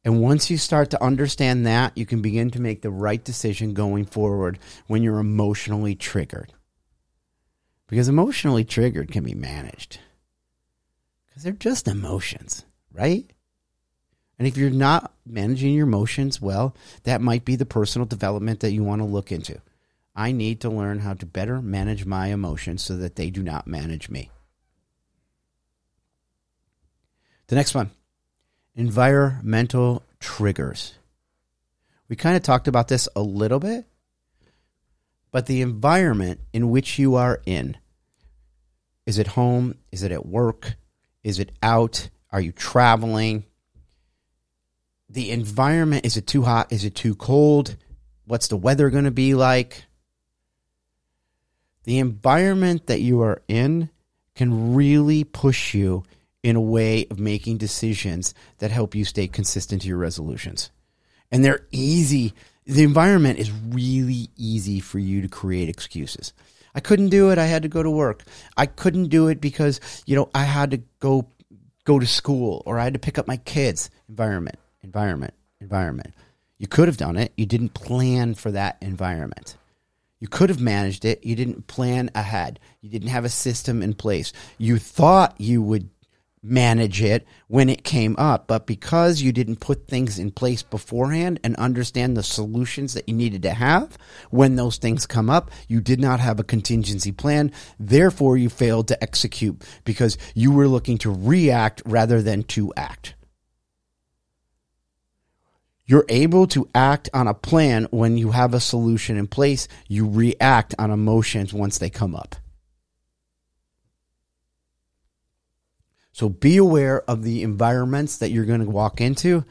[0.04, 3.74] And once you start to understand that, you can begin to make the right decision
[3.74, 6.54] going forward when you're emotionally triggered.
[7.88, 10.00] Because emotionally triggered can be managed.
[11.26, 12.63] Because they're just emotions,
[12.94, 13.30] right?
[14.40, 18.72] And if you're not managing your emotions well, that might be the personal development that
[18.72, 19.60] you want to look into.
[20.16, 23.68] I need to learn how to better manage my emotions so that they do not
[23.68, 24.32] manage me.
[27.48, 27.92] The next one
[28.76, 30.94] environmental triggers.
[32.10, 33.86] We kind of talked about this a little bit,
[35.32, 37.78] but the environment in which you are in
[39.06, 39.76] is it home?
[39.92, 40.76] Is it at work?
[41.24, 42.10] Is it out?
[42.30, 43.46] Are you traveling?
[45.10, 46.74] The environment is it too hot?
[46.74, 47.78] Is it too cold?
[48.26, 49.86] What's the weather going to be like?
[51.86, 53.90] The environment that you are in
[54.36, 56.04] can really push you
[56.43, 60.71] in a way of making decisions that help you stay consistent to your resolutions.
[61.32, 62.34] And they're easy.
[62.65, 66.34] The environment is really easy for you to create excuses.
[66.73, 67.38] I couldn't do it.
[67.38, 68.23] I had to go to work.
[68.56, 71.28] I couldn't do it because, you know, I had to go
[71.86, 73.89] go to school or I had to pick up my kids.
[74.10, 76.13] Environment, environment, environment.
[76.58, 77.34] You could have done it.
[77.38, 79.58] You didn't plan for that environment.
[80.19, 81.23] You could have managed it.
[81.23, 82.60] You didn't plan ahead.
[82.82, 84.34] You didn't have a system in place.
[84.58, 85.89] You thought you would
[86.50, 88.48] manage it when it came up.
[88.48, 93.16] But because you didn't put things in place beforehand and understand the solutions that you
[93.16, 93.98] needed to have
[94.30, 97.52] when those things come up, you did not have a contingency plan.
[97.80, 103.16] Therefore, you failed to execute because you were looking to react rather than to act.
[105.86, 109.70] You're able to act on a plan when you have a solution in place.
[109.88, 112.36] You react on emotions once they come up.
[116.17, 119.45] So be aware of the environments that you're going to walk into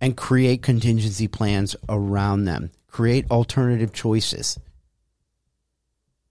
[0.00, 2.70] and create contingency plans around them.
[2.86, 4.60] Create alternative choices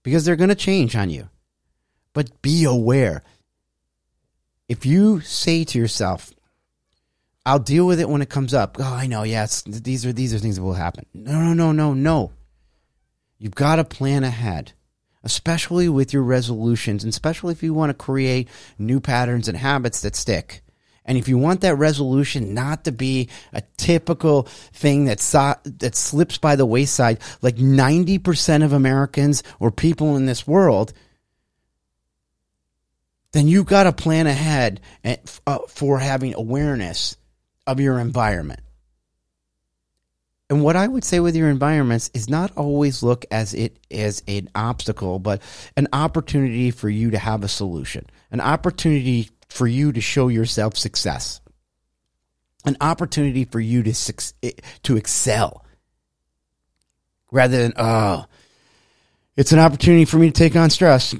[0.02, 1.28] because they're going to change on you.
[2.14, 3.22] But be aware.
[4.70, 6.32] If you say to yourself,
[7.44, 8.78] I'll deal with it when it comes up.
[8.80, 9.22] Oh, I know.
[9.22, 11.04] Yes, these are these are things that will happen.
[11.12, 12.32] No, no, no, no, no.
[13.38, 14.72] You've got to plan ahead
[15.24, 20.00] especially with your resolutions, and especially if you want to create new patterns and habits
[20.02, 20.62] that stick.
[21.04, 25.18] And if you want that resolution not to be a typical thing that
[25.78, 30.92] that slips by the wayside, like 90% of Americans or people in this world,
[33.32, 34.80] then you've got to plan ahead
[35.46, 37.16] uh, for having awareness
[37.66, 38.60] of your environment.
[40.52, 44.22] And what I would say with your environments is not always look as it as
[44.28, 45.40] an obstacle, but
[45.78, 50.76] an opportunity for you to have a solution, an opportunity for you to show yourself
[50.76, 51.40] success,
[52.66, 53.94] an opportunity for you to
[54.42, 54.50] eh,
[54.82, 55.64] to excel,
[57.30, 58.26] rather than oh,
[59.38, 61.14] It's an opportunity for me to take on stress,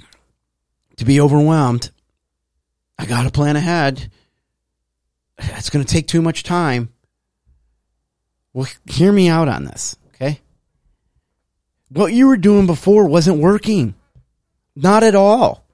[0.98, 1.90] to be overwhelmed.
[2.98, 4.10] I got to plan ahead.
[5.38, 6.91] It's going to take too much time.
[8.52, 10.40] Well, hear me out on this, okay?
[11.90, 13.94] What you were doing before wasn't working.
[14.74, 15.64] Not at all.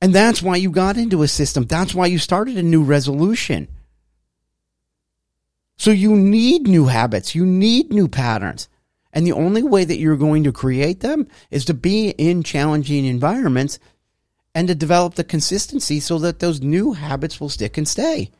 [0.00, 1.64] And that's why you got into a system.
[1.64, 3.68] That's why you started a new resolution.
[5.76, 7.34] So you need new habits.
[7.34, 8.68] You need new patterns.
[9.12, 13.04] And the only way that you're going to create them is to be in challenging
[13.04, 13.78] environments
[14.54, 18.30] and to develop the consistency so that those new habits will stick and stay.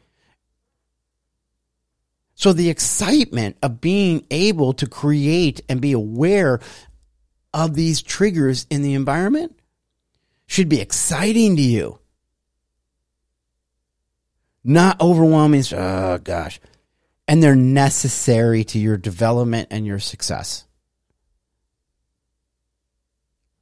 [2.40, 6.58] So the excitement of being able to create and be aware
[7.52, 9.60] of these triggers in the environment
[10.46, 11.98] should be exciting to you.
[14.64, 15.64] Not overwhelming.
[15.74, 16.60] Oh, gosh.
[17.28, 20.64] And they're necessary to your development and your success.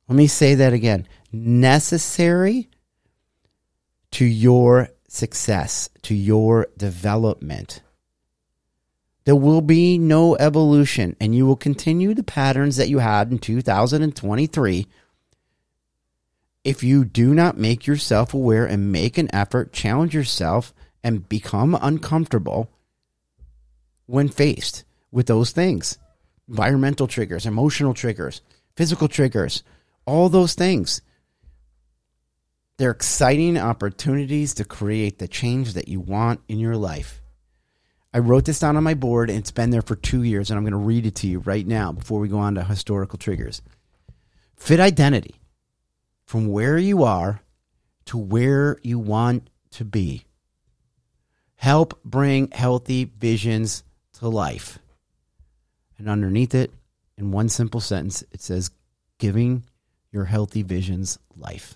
[0.06, 1.08] Let me say that again.
[1.32, 2.70] Necessary
[4.12, 7.82] to your success, to your development.
[9.28, 13.38] There will be no evolution, and you will continue the patterns that you had in
[13.38, 14.86] 2023
[16.64, 20.72] if you do not make yourself aware and make an effort, challenge yourself,
[21.04, 22.70] and become uncomfortable
[24.06, 25.98] when faced with those things
[26.48, 28.40] environmental triggers, emotional triggers,
[28.76, 29.62] physical triggers,
[30.06, 31.02] all those things.
[32.78, 37.20] They're exciting opportunities to create the change that you want in your life.
[38.12, 40.56] I wrote this down on my board and it's been there for two years, and
[40.56, 43.18] I'm going to read it to you right now before we go on to historical
[43.18, 43.60] triggers.
[44.56, 45.36] Fit identity
[46.24, 47.40] from where you are
[48.06, 50.24] to where you want to be.
[51.56, 54.78] Help bring healthy visions to life.
[55.98, 56.72] And underneath it,
[57.16, 58.70] in one simple sentence, it says,
[59.18, 59.64] giving
[60.12, 61.74] your healthy visions life.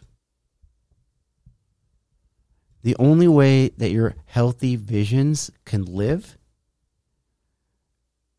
[2.83, 6.37] The only way that your healthy visions can live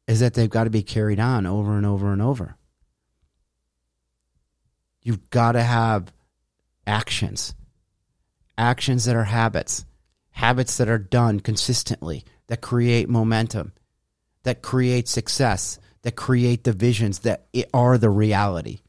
[0.07, 2.57] is that they've got to be carried on over and over and over.
[5.01, 6.11] You've got to have
[6.85, 7.55] actions,
[8.57, 9.85] actions that are habits,
[10.31, 13.73] habits that are done consistently, that create momentum,
[14.43, 18.81] that create success, that create the visions that are the reality.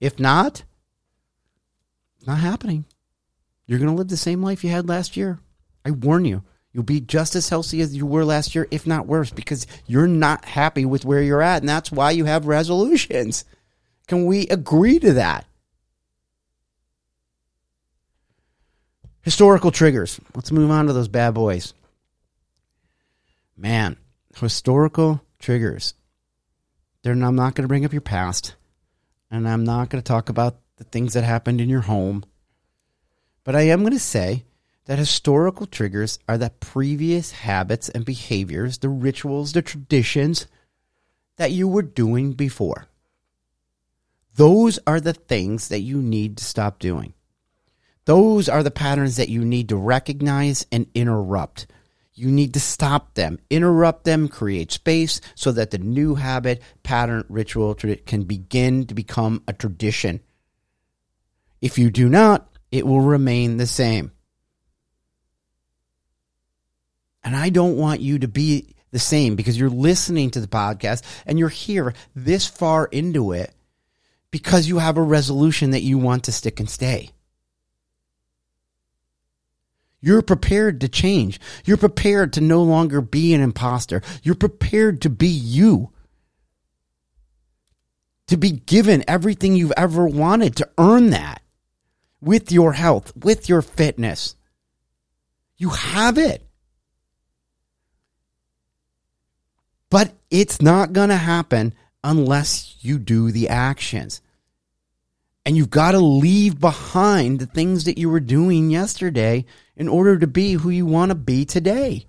[0.00, 0.64] If not,
[2.18, 2.84] it's not happening.
[3.68, 5.38] You're going to live the same life you had last year.
[5.84, 6.42] I warn you.
[6.72, 10.08] You'll be just as healthy as you were last year, if not worse, because you're
[10.08, 11.62] not happy with where you're at.
[11.62, 13.44] And that's why you have resolutions.
[14.06, 15.44] Can we agree to that?
[19.20, 20.18] Historical triggers.
[20.34, 21.74] Let's move on to those bad boys.
[23.54, 23.98] Man,
[24.40, 25.92] historical triggers.
[27.02, 28.54] They're, I'm not going to bring up your past,
[29.30, 32.24] and I'm not going to talk about the things that happened in your home.
[33.48, 34.44] But I am going to say
[34.84, 40.46] that historical triggers are the previous habits and behaviors, the rituals, the traditions
[41.38, 42.88] that you were doing before.
[44.34, 47.14] Those are the things that you need to stop doing.
[48.04, 51.68] Those are the patterns that you need to recognize and interrupt.
[52.12, 57.24] You need to stop them, interrupt them, create space so that the new habit, pattern,
[57.30, 60.20] ritual can begin to become a tradition.
[61.62, 64.12] If you do not, it will remain the same.
[67.24, 71.02] And I don't want you to be the same because you're listening to the podcast
[71.26, 73.52] and you're here this far into it
[74.30, 77.10] because you have a resolution that you want to stick and stay.
[80.00, 81.40] You're prepared to change.
[81.64, 84.00] You're prepared to no longer be an imposter.
[84.22, 85.90] You're prepared to be you.
[88.28, 91.42] To be given everything you've ever wanted, to earn that
[92.20, 94.36] with your health, with your fitness.
[95.56, 96.44] You have it.
[99.90, 104.20] But it's not going to happen unless you do the actions.
[105.46, 109.46] And you've got to leave behind the things that you were doing yesterday
[109.76, 112.06] in order to be who you want to be today.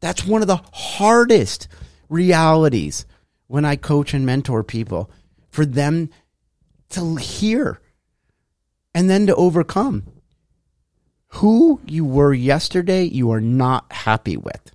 [0.00, 1.68] That's one of the hardest
[2.08, 3.06] realities
[3.46, 5.10] when I coach and mentor people
[5.50, 6.10] for them
[6.92, 7.80] to hear
[8.94, 10.04] and then to overcome.
[11.36, 14.72] Who you were yesterday, you are not happy with.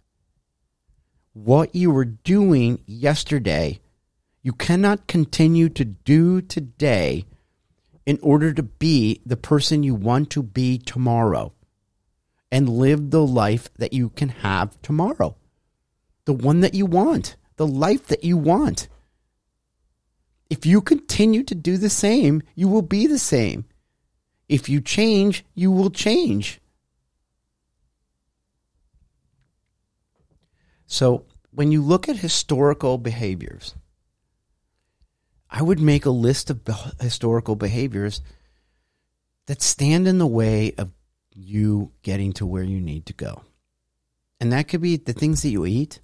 [1.34, 3.80] What you were doing yesterday,
[4.42, 7.26] you cannot continue to do today
[8.08, 11.54] in order to be the person you want to be tomorrow
[12.52, 15.36] and live the life that you can have tomorrow.
[16.26, 18.88] The one that you want, the life that you want.
[20.50, 23.66] If you continue to do the same, you will be the same.
[24.48, 26.62] If you change, you will change.
[30.86, 33.76] So, when you look at historical behaviors,
[35.50, 36.62] I would make a list of
[37.02, 38.22] historical behaviors
[39.48, 40.92] that stand in the way of
[41.34, 43.44] you getting to where you need to go.
[44.40, 46.00] And that could be the things that you eat.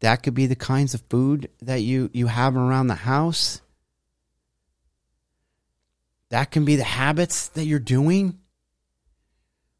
[0.00, 3.60] That could be the kinds of food that you, you have around the house.
[6.30, 8.38] That can be the habits that you're doing.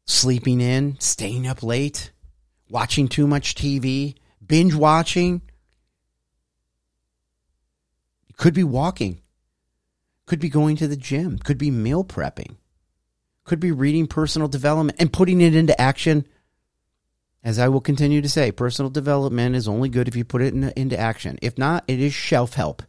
[0.05, 2.11] Sleeping in, staying up late,
[2.69, 5.41] watching too much TV, binge watching.
[8.37, 9.21] Could be walking.
[10.25, 11.37] Could be going to the gym.
[11.37, 12.55] Could be meal prepping.
[13.43, 16.27] Could be reading personal development and putting it into action.
[17.43, 20.53] As I will continue to say, personal development is only good if you put it
[20.53, 21.39] in, into action.
[21.41, 22.83] If not, it is shelf help.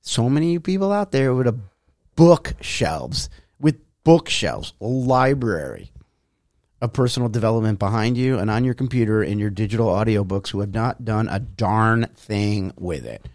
[0.00, 1.58] So many people out there with a
[2.16, 3.28] bookshelves,
[3.60, 5.90] with bookshelves, a library
[6.80, 10.72] of personal development behind you and on your computer in your digital audiobooks who have
[10.72, 13.26] not done a darn thing with it.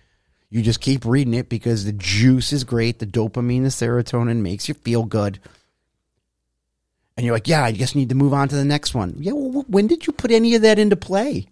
[0.50, 4.68] You just keep reading it because the juice is great, the dopamine, the serotonin makes
[4.68, 5.40] you feel good.
[7.18, 9.16] And you're like, yeah, I just need to move on to the next one.
[9.20, 11.48] Yeah, well, when did you put any of that into play?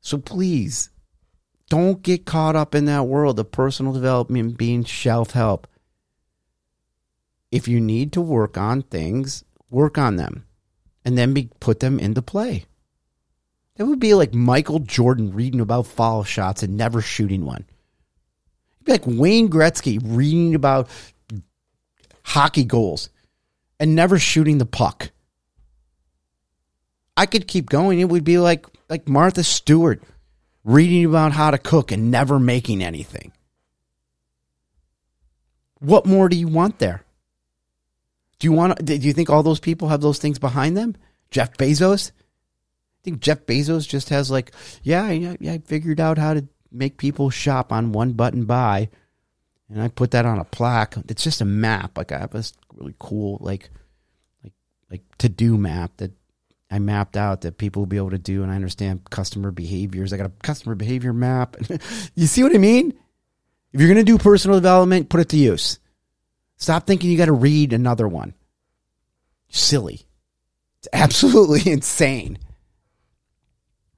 [0.00, 0.90] So please,
[1.70, 5.66] don't get caught up in that world of personal development being shelf help.
[7.50, 10.44] If you need to work on things, work on them
[11.04, 12.66] and then be, put them into play.
[13.76, 17.64] That would be like Michael Jordan reading about foul shots and never shooting one.
[18.74, 20.88] It'd be like Wayne Gretzky reading about
[22.24, 23.10] hockey goals
[23.78, 25.10] and never shooting the puck.
[27.16, 28.00] I could keep going.
[28.00, 30.02] It would be like like Martha Stewart
[30.64, 33.32] reading about how to cook and never making anything.
[35.78, 37.04] What more do you want there?
[38.38, 38.84] Do you want?
[38.84, 40.96] Do you think all those people have those things behind them?
[41.30, 42.10] Jeff Bezos.
[42.10, 44.52] I think Jeff Bezos just has like,
[44.82, 48.90] yeah, I, I figured out how to make people shop on one button buy,
[49.70, 50.96] and I put that on a plaque.
[51.08, 51.96] It's just a map.
[51.96, 53.70] Like I have this really cool like,
[54.44, 54.52] like
[54.90, 56.12] like to do map that
[56.70, 60.12] I mapped out that people will be able to do, and I understand customer behaviors.
[60.12, 61.56] I got a customer behavior map.
[62.14, 62.94] you see what I mean?
[63.72, 65.80] If you're going to do personal development, put it to use.
[66.56, 68.34] Stop thinking you got to read another one.
[69.48, 70.06] Silly.
[70.78, 72.38] It's absolutely insane.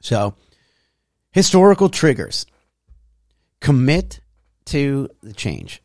[0.01, 0.35] So,
[1.31, 2.47] historical triggers.
[3.61, 4.20] Commit
[4.66, 5.83] to the change.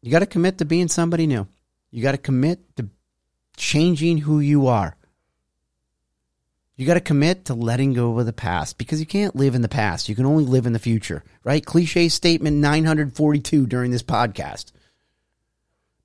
[0.00, 1.46] You got to commit to being somebody new.
[1.90, 2.88] You got to commit to
[3.56, 4.96] changing who you are.
[6.76, 9.62] You got to commit to letting go of the past because you can't live in
[9.62, 10.08] the past.
[10.08, 11.64] You can only live in the future, right?
[11.64, 14.72] Cliche statement 942 during this podcast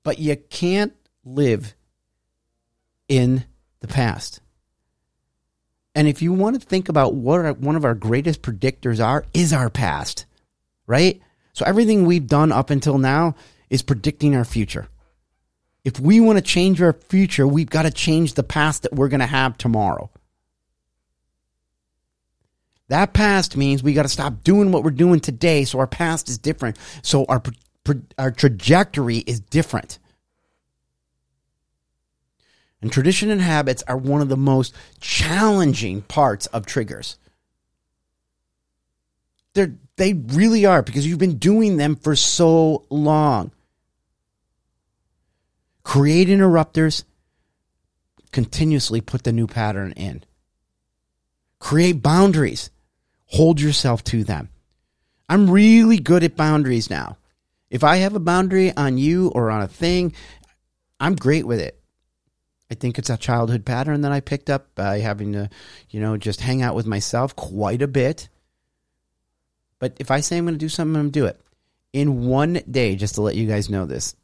[0.02, 0.94] but you can't
[1.24, 1.74] live
[3.08, 3.44] in
[3.80, 4.40] the past.
[5.94, 9.24] And if you want to think about what our, one of our greatest predictors are,
[9.34, 10.24] is our past,
[10.86, 11.20] right?
[11.52, 13.34] So everything we've done up until now
[13.68, 14.88] is predicting our future.
[15.84, 19.08] If we want to change our future, we've got to change the past that we're
[19.08, 20.10] going to have tomorrow.
[22.90, 26.28] That past means we got to stop doing what we're doing today so our past
[26.28, 26.76] is different.
[27.02, 27.40] So our
[28.18, 30.00] our trajectory is different.
[32.82, 37.16] And tradition and habits are one of the most challenging parts of triggers.
[39.54, 43.52] They're, they really are because you've been doing them for so long.
[45.84, 47.04] Create interrupters,
[48.32, 50.24] continuously put the new pattern in.
[51.60, 52.70] Create boundaries,
[53.30, 54.48] hold yourself to them.
[55.28, 57.16] I'm really good at boundaries now.
[57.70, 60.12] If I have a boundary on you or on a thing,
[60.98, 61.80] I'm great with it.
[62.70, 65.48] I think it's a childhood pattern that I picked up by having to,
[65.90, 68.28] you know, just hang out with myself quite a bit.
[69.78, 71.40] But if I say I'm going to do something, I'm going to do it.
[71.92, 74.14] In one day, just to let you guys know this,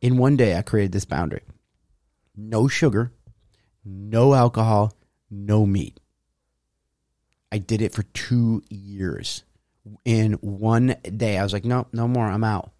[0.00, 1.42] in one day, I created this boundary
[2.36, 3.12] no sugar,
[3.84, 4.92] no alcohol,
[5.30, 5.98] no meat.
[7.52, 9.44] I did it for two years.
[10.04, 12.26] In one day, I was like, no, no more.
[12.26, 12.72] I'm out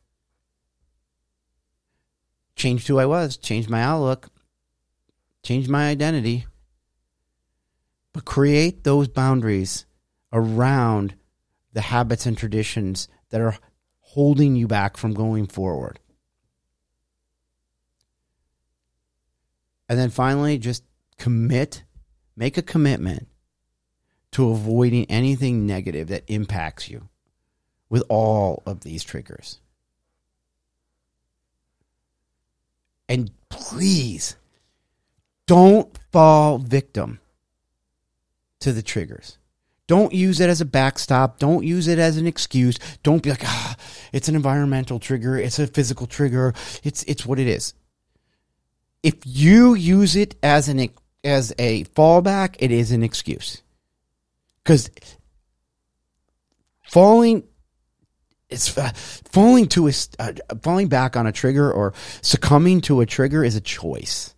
[2.60, 4.28] changed who I was, changed my outlook,
[5.42, 6.46] changed my identity.
[8.12, 9.86] But create those boundaries
[10.32, 11.14] around
[11.72, 13.56] the habits and traditions that are
[14.00, 16.00] holding you back from going forward.
[19.88, 20.84] And then finally, just
[21.18, 21.84] commit,
[22.36, 23.28] make a commitment
[24.32, 27.08] to avoiding anything negative that impacts you.
[27.90, 29.58] with all of these triggers.
[33.08, 34.36] And please
[35.46, 37.18] don't fall victim
[38.60, 39.38] to the triggers.
[39.88, 41.40] Don't use it as a backstop.
[41.40, 42.78] Don't use it as an excuse.
[43.02, 43.74] Don't be like, ah,
[44.12, 45.36] it's an environmental trigger.
[45.36, 46.54] It's a physical trigger.
[46.84, 47.74] It's it's what it is.
[49.02, 50.90] If you use it as an
[51.24, 53.62] as a fallback, it is an excuse.
[54.62, 54.90] Because
[56.82, 57.44] falling
[58.50, 60.32] it's uh, falling to a uh,
[60.62, 64.34] falling back on a trigger or succumbing to a trigger is a choice.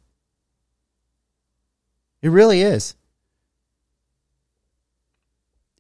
[2.21, 2.95] It really is.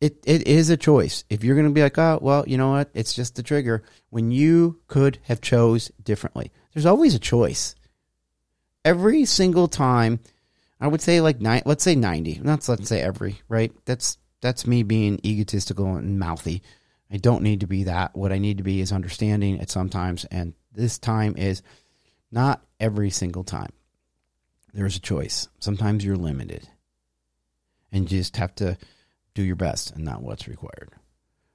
[0.01, 1.24] It it is a choice.
[1.28, 2.90] If you're going to be like, "Oh, well, you know what?
[2.95, 6.51] It's just the trigger." When you could have chose differently.
[6.72, 7.74] There's always a choice.
[8.84, 10.20] Every single time,
[10.80, 12.40] I would say like nine, let's say 90.
[12.43, 13.72] Not let's say every, right?
[13.84, 16.62] That's that's me being egotistical and mouthy
[17.12, 18.16] I don't need to be that.
[18.16, 21.62] What I need to be is understanding at sometimes, and this time is
[22.30, 23.68] not every single time.
[24.72, 25.47] There's a choice.
[25.61, 26.66] Sometimes you're limited,
[27.93, 28.78] and you just have to
[29.34, 30.93] do your best and not what's required.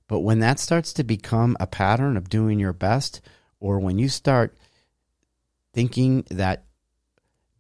[0.08, 3.22] But when that starts to become a pattern of doing your best,
[3.60, 4.56] or when you start
[5.74, 6.66] thinking that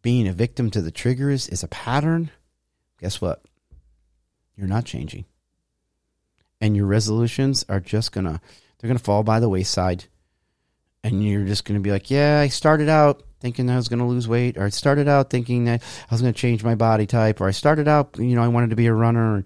[0.04, 2.30] being a victim to the triggers is a pattern,
[3.00, 3.44] guess what?
[4.58, 5.26] You're not changing.
[6.60, 8.42] And your resolutions are just gonna
[8.80, 10.06] they're gonna fall by the wayside.
[11.04, 14.28] And you're just gonna be like yeah i started out thinking i was gonna lose
[14.28, 17.48] weight or i started out thinking that i was gonna change my body type or
[17.48, 19.46] i started out you know i wanted to be a runner.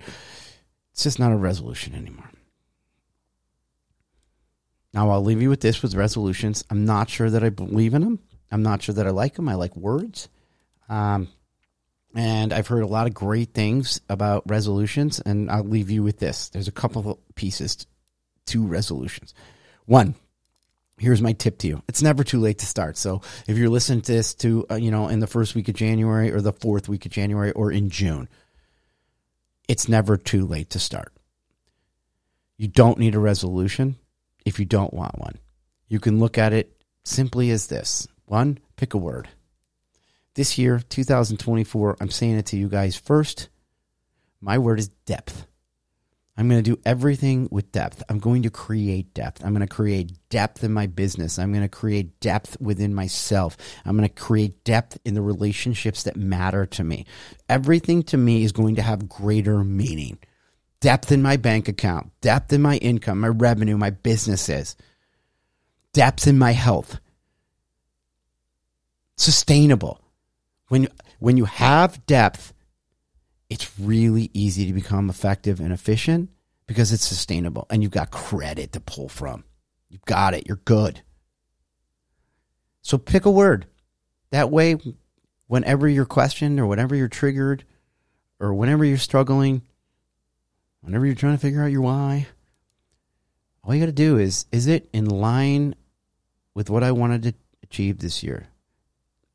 [0.93, 2.29] It's just not a resolution anymore.
[4.93, 6.63] Now i'll leave you with this with resolutions.
[6.69, 9.49] I'm not sure that i believe in them i'm not sure that i like them
[9.49, 10.29] i like words.
[10.89, 11.27] Um,
[12.15, 16.19] and I've heard a lot of great things about resolutions, and I'll leave you with
[16.19, 16.49] this.
[16.49, 17.85] There's a couple of pieces
[18.47, 19.33] to resolutions.
[19.85, 20.15] One,
[20.97, 22.97] here's my tip to you: it's never too late to start.
[22.97, 25.75] So if you're listening to this to uh, you know in the first week of
[25.75, 28.27] January or the fourth week of January or in June,
[29.67, 31.13] it's never too late to start.
[32.57, 33.95] You don't need a resolution
[34.45, 35.37] if you don't want one.
[35.87, 39.29] You can look at it simply as this: one, pick a word
[40.35, 43.49] this year, 2024, I'm saying it to you guys first.
[44.39, 45.45] My word is depth.
[46.37, 48.01] I'm going to do everything with depth.
[48.09, 49.43] I'm going to create depth.
[49.43, 51.37] I'm going to create depth in my business.
[51.37, 53.57] I'm going to create depth within myself.
[53.85, 57.05] I'm going to create depth in the relationships that matter to me.
[57.49, 60.17] Everything to me is going to have greater meaning.
[60.79, 64.75] Depth in my bank account, depth in my income, my revenue, my businesses,
[65.93, 66.99] depth in my health.
[69.17, 69.99] Sustainable
[70.71, 70.87] when
[71.19, 72.53] when you have depth,
[73.49, 76.29] it's really easy to become effective and efficient
[76.65, 79.43] because it's sustainable and you've got credit to pull from.
[79.89, 80.47] You've got it.
[80.47, 81.01] You're good.
[82.83, 83.65] So pick a word.
[84.29, 84.77] That way,
[85.47, 87.65] whenever you're questioned or whenever you're triggered
[88.39, 89.63] or whenever you're struggling,
[90.79, 92.27] whenever you're trying to figure out your why,
[93.61, 95.75] all you got to do is is it in line
[96.55, 98.47] with what I wanted to achieve this year?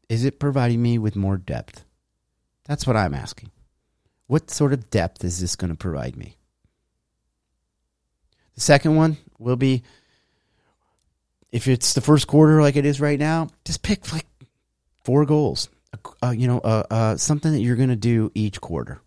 [0.09, 1.85] Is it providing me with more depth?
[2.65, 3.51] That's what I'm asking.
[4.27, 6.37] What sort of depth is this going to provide me?
[8.55, 9.83] The second one will be
[11.53, 14.27] if it's the first quarter like it is right now, just pick like
[15.05, 15.69] four goals.
[16.23, 19.01] Uh, you know, uh, uh, something that you're going to do each quarter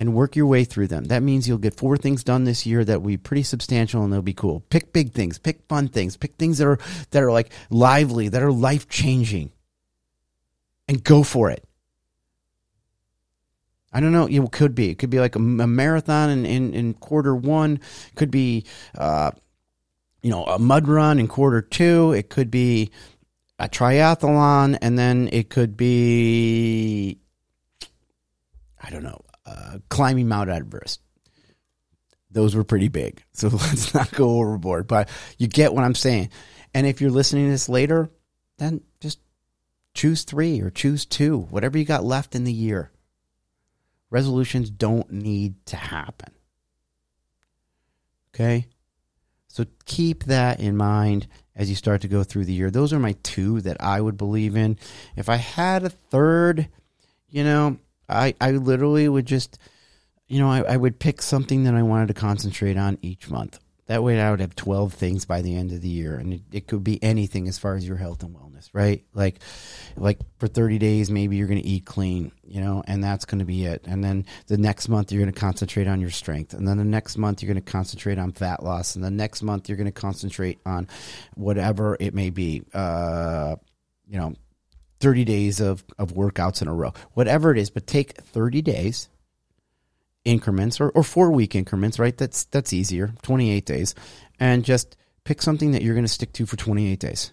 [0.00, 1.04] and work your way through them.
[1.04, 4.12] That means you'll get four things done this year that will be pretty substantial and
[4.12, 4.60] they'll be cool.
[4.70, 6.78] Pick big things, pick fun things, pick things that are
[7.10, 9.52] that are like lively, that are life changing
[10.88, 11.66] and go for it.
[13.92, 14.26] I don't know.
[14.26, 14.90] It could be.
[14.90, 17.74] It could be like a, a marathon in, in, in, quarter one.
[18.08, 18.64] It could be,
[18.98, 19.30] uh,
[20.20, 22.12] you know, a mud run in quarter two.
[22.12, 22.90] It could be
[23.60, 27.20] a triathlon, and then it could be,
[28.82, 31.00] I don't know, uh, climbing Mount Everest.
[32.32, 34.88] Those were pretty big, so let's not go overboard.
[34.88, 35.08] But
[35.38, 36.30] you get what I'm saying.
[36.74, 38.10] And if you're listening to this later,
[38.58, 39.20] then just
[39.94, 42.90] Choose three or choose two, whatever you got left in the year.
[44.10, 46.32] Resolutions don't need to happen.
[48.34, 48.66] Okay?
[49.48, 52.70] So keep that in mind as you start to go through the year.
[52.70, 54.78] Those are my two that I would believe in.
[55.16, 56.68] If I had a third,
[57.28, 57.78] you know,
[58.08, 59.58] I, I literally would just,
[60.26, 63.60] you know, I, I would pick something that I wanted to concentrate on each month.
[63.86, 66.16] That way, I would have 12 things by the end of the year.
[66.16, 69.04] And it, it could be anything as far as your health and wellness, right?
[69.12, 69.40] Like,
[69.96, 73.40] like for 30 days, maybe you're going to eat clean, you know, and that's going
[73.40, 73.84] to be it.
[73.86, 76.54] And then the next month, you're going to concentrate on your strength.
[76.54, 78.94] And then the next month, you're going to concentrate on fat loss.
[78.96, 80.88] And the next month, you're going to concentrate on
[81.34, 83.56] whatever it may be, uh,
[84.08, 84.34] you know,
[85.00, 89.10] 30 days of, of workouts in a row, whatever it is, but take 30 days
[90.24, 92.16] increments or, or four week increments, right?
[92.16, 93.94] That's that's easier, 28 days.
[94.40, 97.32] And just pick something that you're going to stick to for 28 days.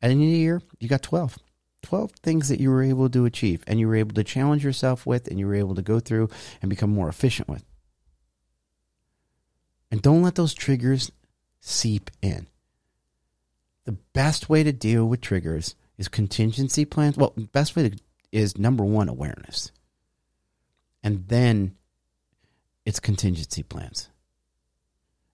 [0.00, 1.38] At the end of the year, you got 12.
[1.82, 5.06] 12 things that you were able to achieve and you were able to challenge yourself
[5.06, 6.28] with and you were able to go through
[6.60, 7.64] and become more efficient with.
[9.90, 11.10] And don't let those triggers
[11.60, 12.46] seep in.
[13.84, 17.16] The best way to deal with triggers is contingency plans.
[17.16, 17.98] Well, best way to,
[18.32, 19.72] is number one, awareness.
[21.02, 21.76] And then
[22.84, 24.08] it's contingency plans.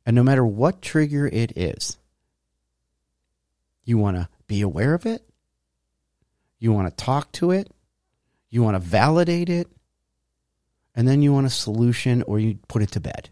[0.07, 1.97] And no matter what trigger it is,
[3.85, 5.23] you want to be aware of it,
[6.59, 7.71] you want to talk to it,
[8.51, 9.69] you want to validate it,
[10.95, 13.31] and then you want a solution or you put it to bed.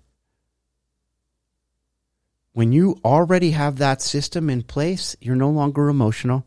[2.53, 6.45] When you already have that system in place, you're no longer emotional.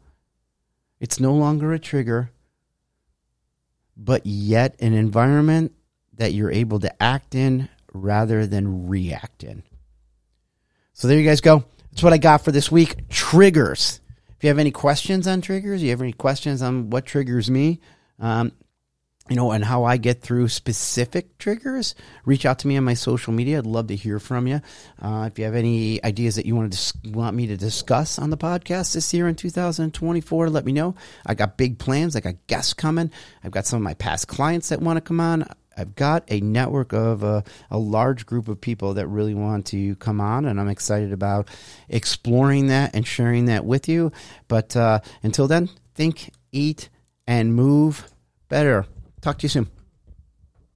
[0.99, 2.31] It's no longer a trigger,
[3.97, 5.73] but yet an environment
[6.15, 9.63] that you're able to act in rather than react in.
[10.93, 11.65] So there you guys go.
[11.91, 13.09] That's what I got for this week.
[13.09, 14.01] Triggers.
[14.37, 17.79] If you have any questions on triggers, you have any questions on what triggers me,
[18.19, 18.51] um,
[19.30, 21.95] you know, and how I get through specific triggers,
[22.26, 23.57] reach out to me on my social media.
[23.57, 24.61] I'd love to hear from you.
[25.01, 28.30] Uh, if you have any ideas that you want to want me to discuss on
[28.30, 30.93] the podcast this year in 2024, let me know.
[31.26, 32.15] I got big plans.
[32.15, 33.09] I got guests coming.
[33.43, 35.47] I've got some of my past clients that want to come on.
[35.76, 39.95] I've got a network of a, a, large group of people that really want to
[39.95, 41.49] come on, and I'm excited about
[41.89, 44.11] exploring that and sharing that with you.
[44.47, 46.89] But uh, until then, think, eat,
[47.28, 48.07] and move
[48.47, 48.86] better.
[49.26, 49.65] Takk Kísim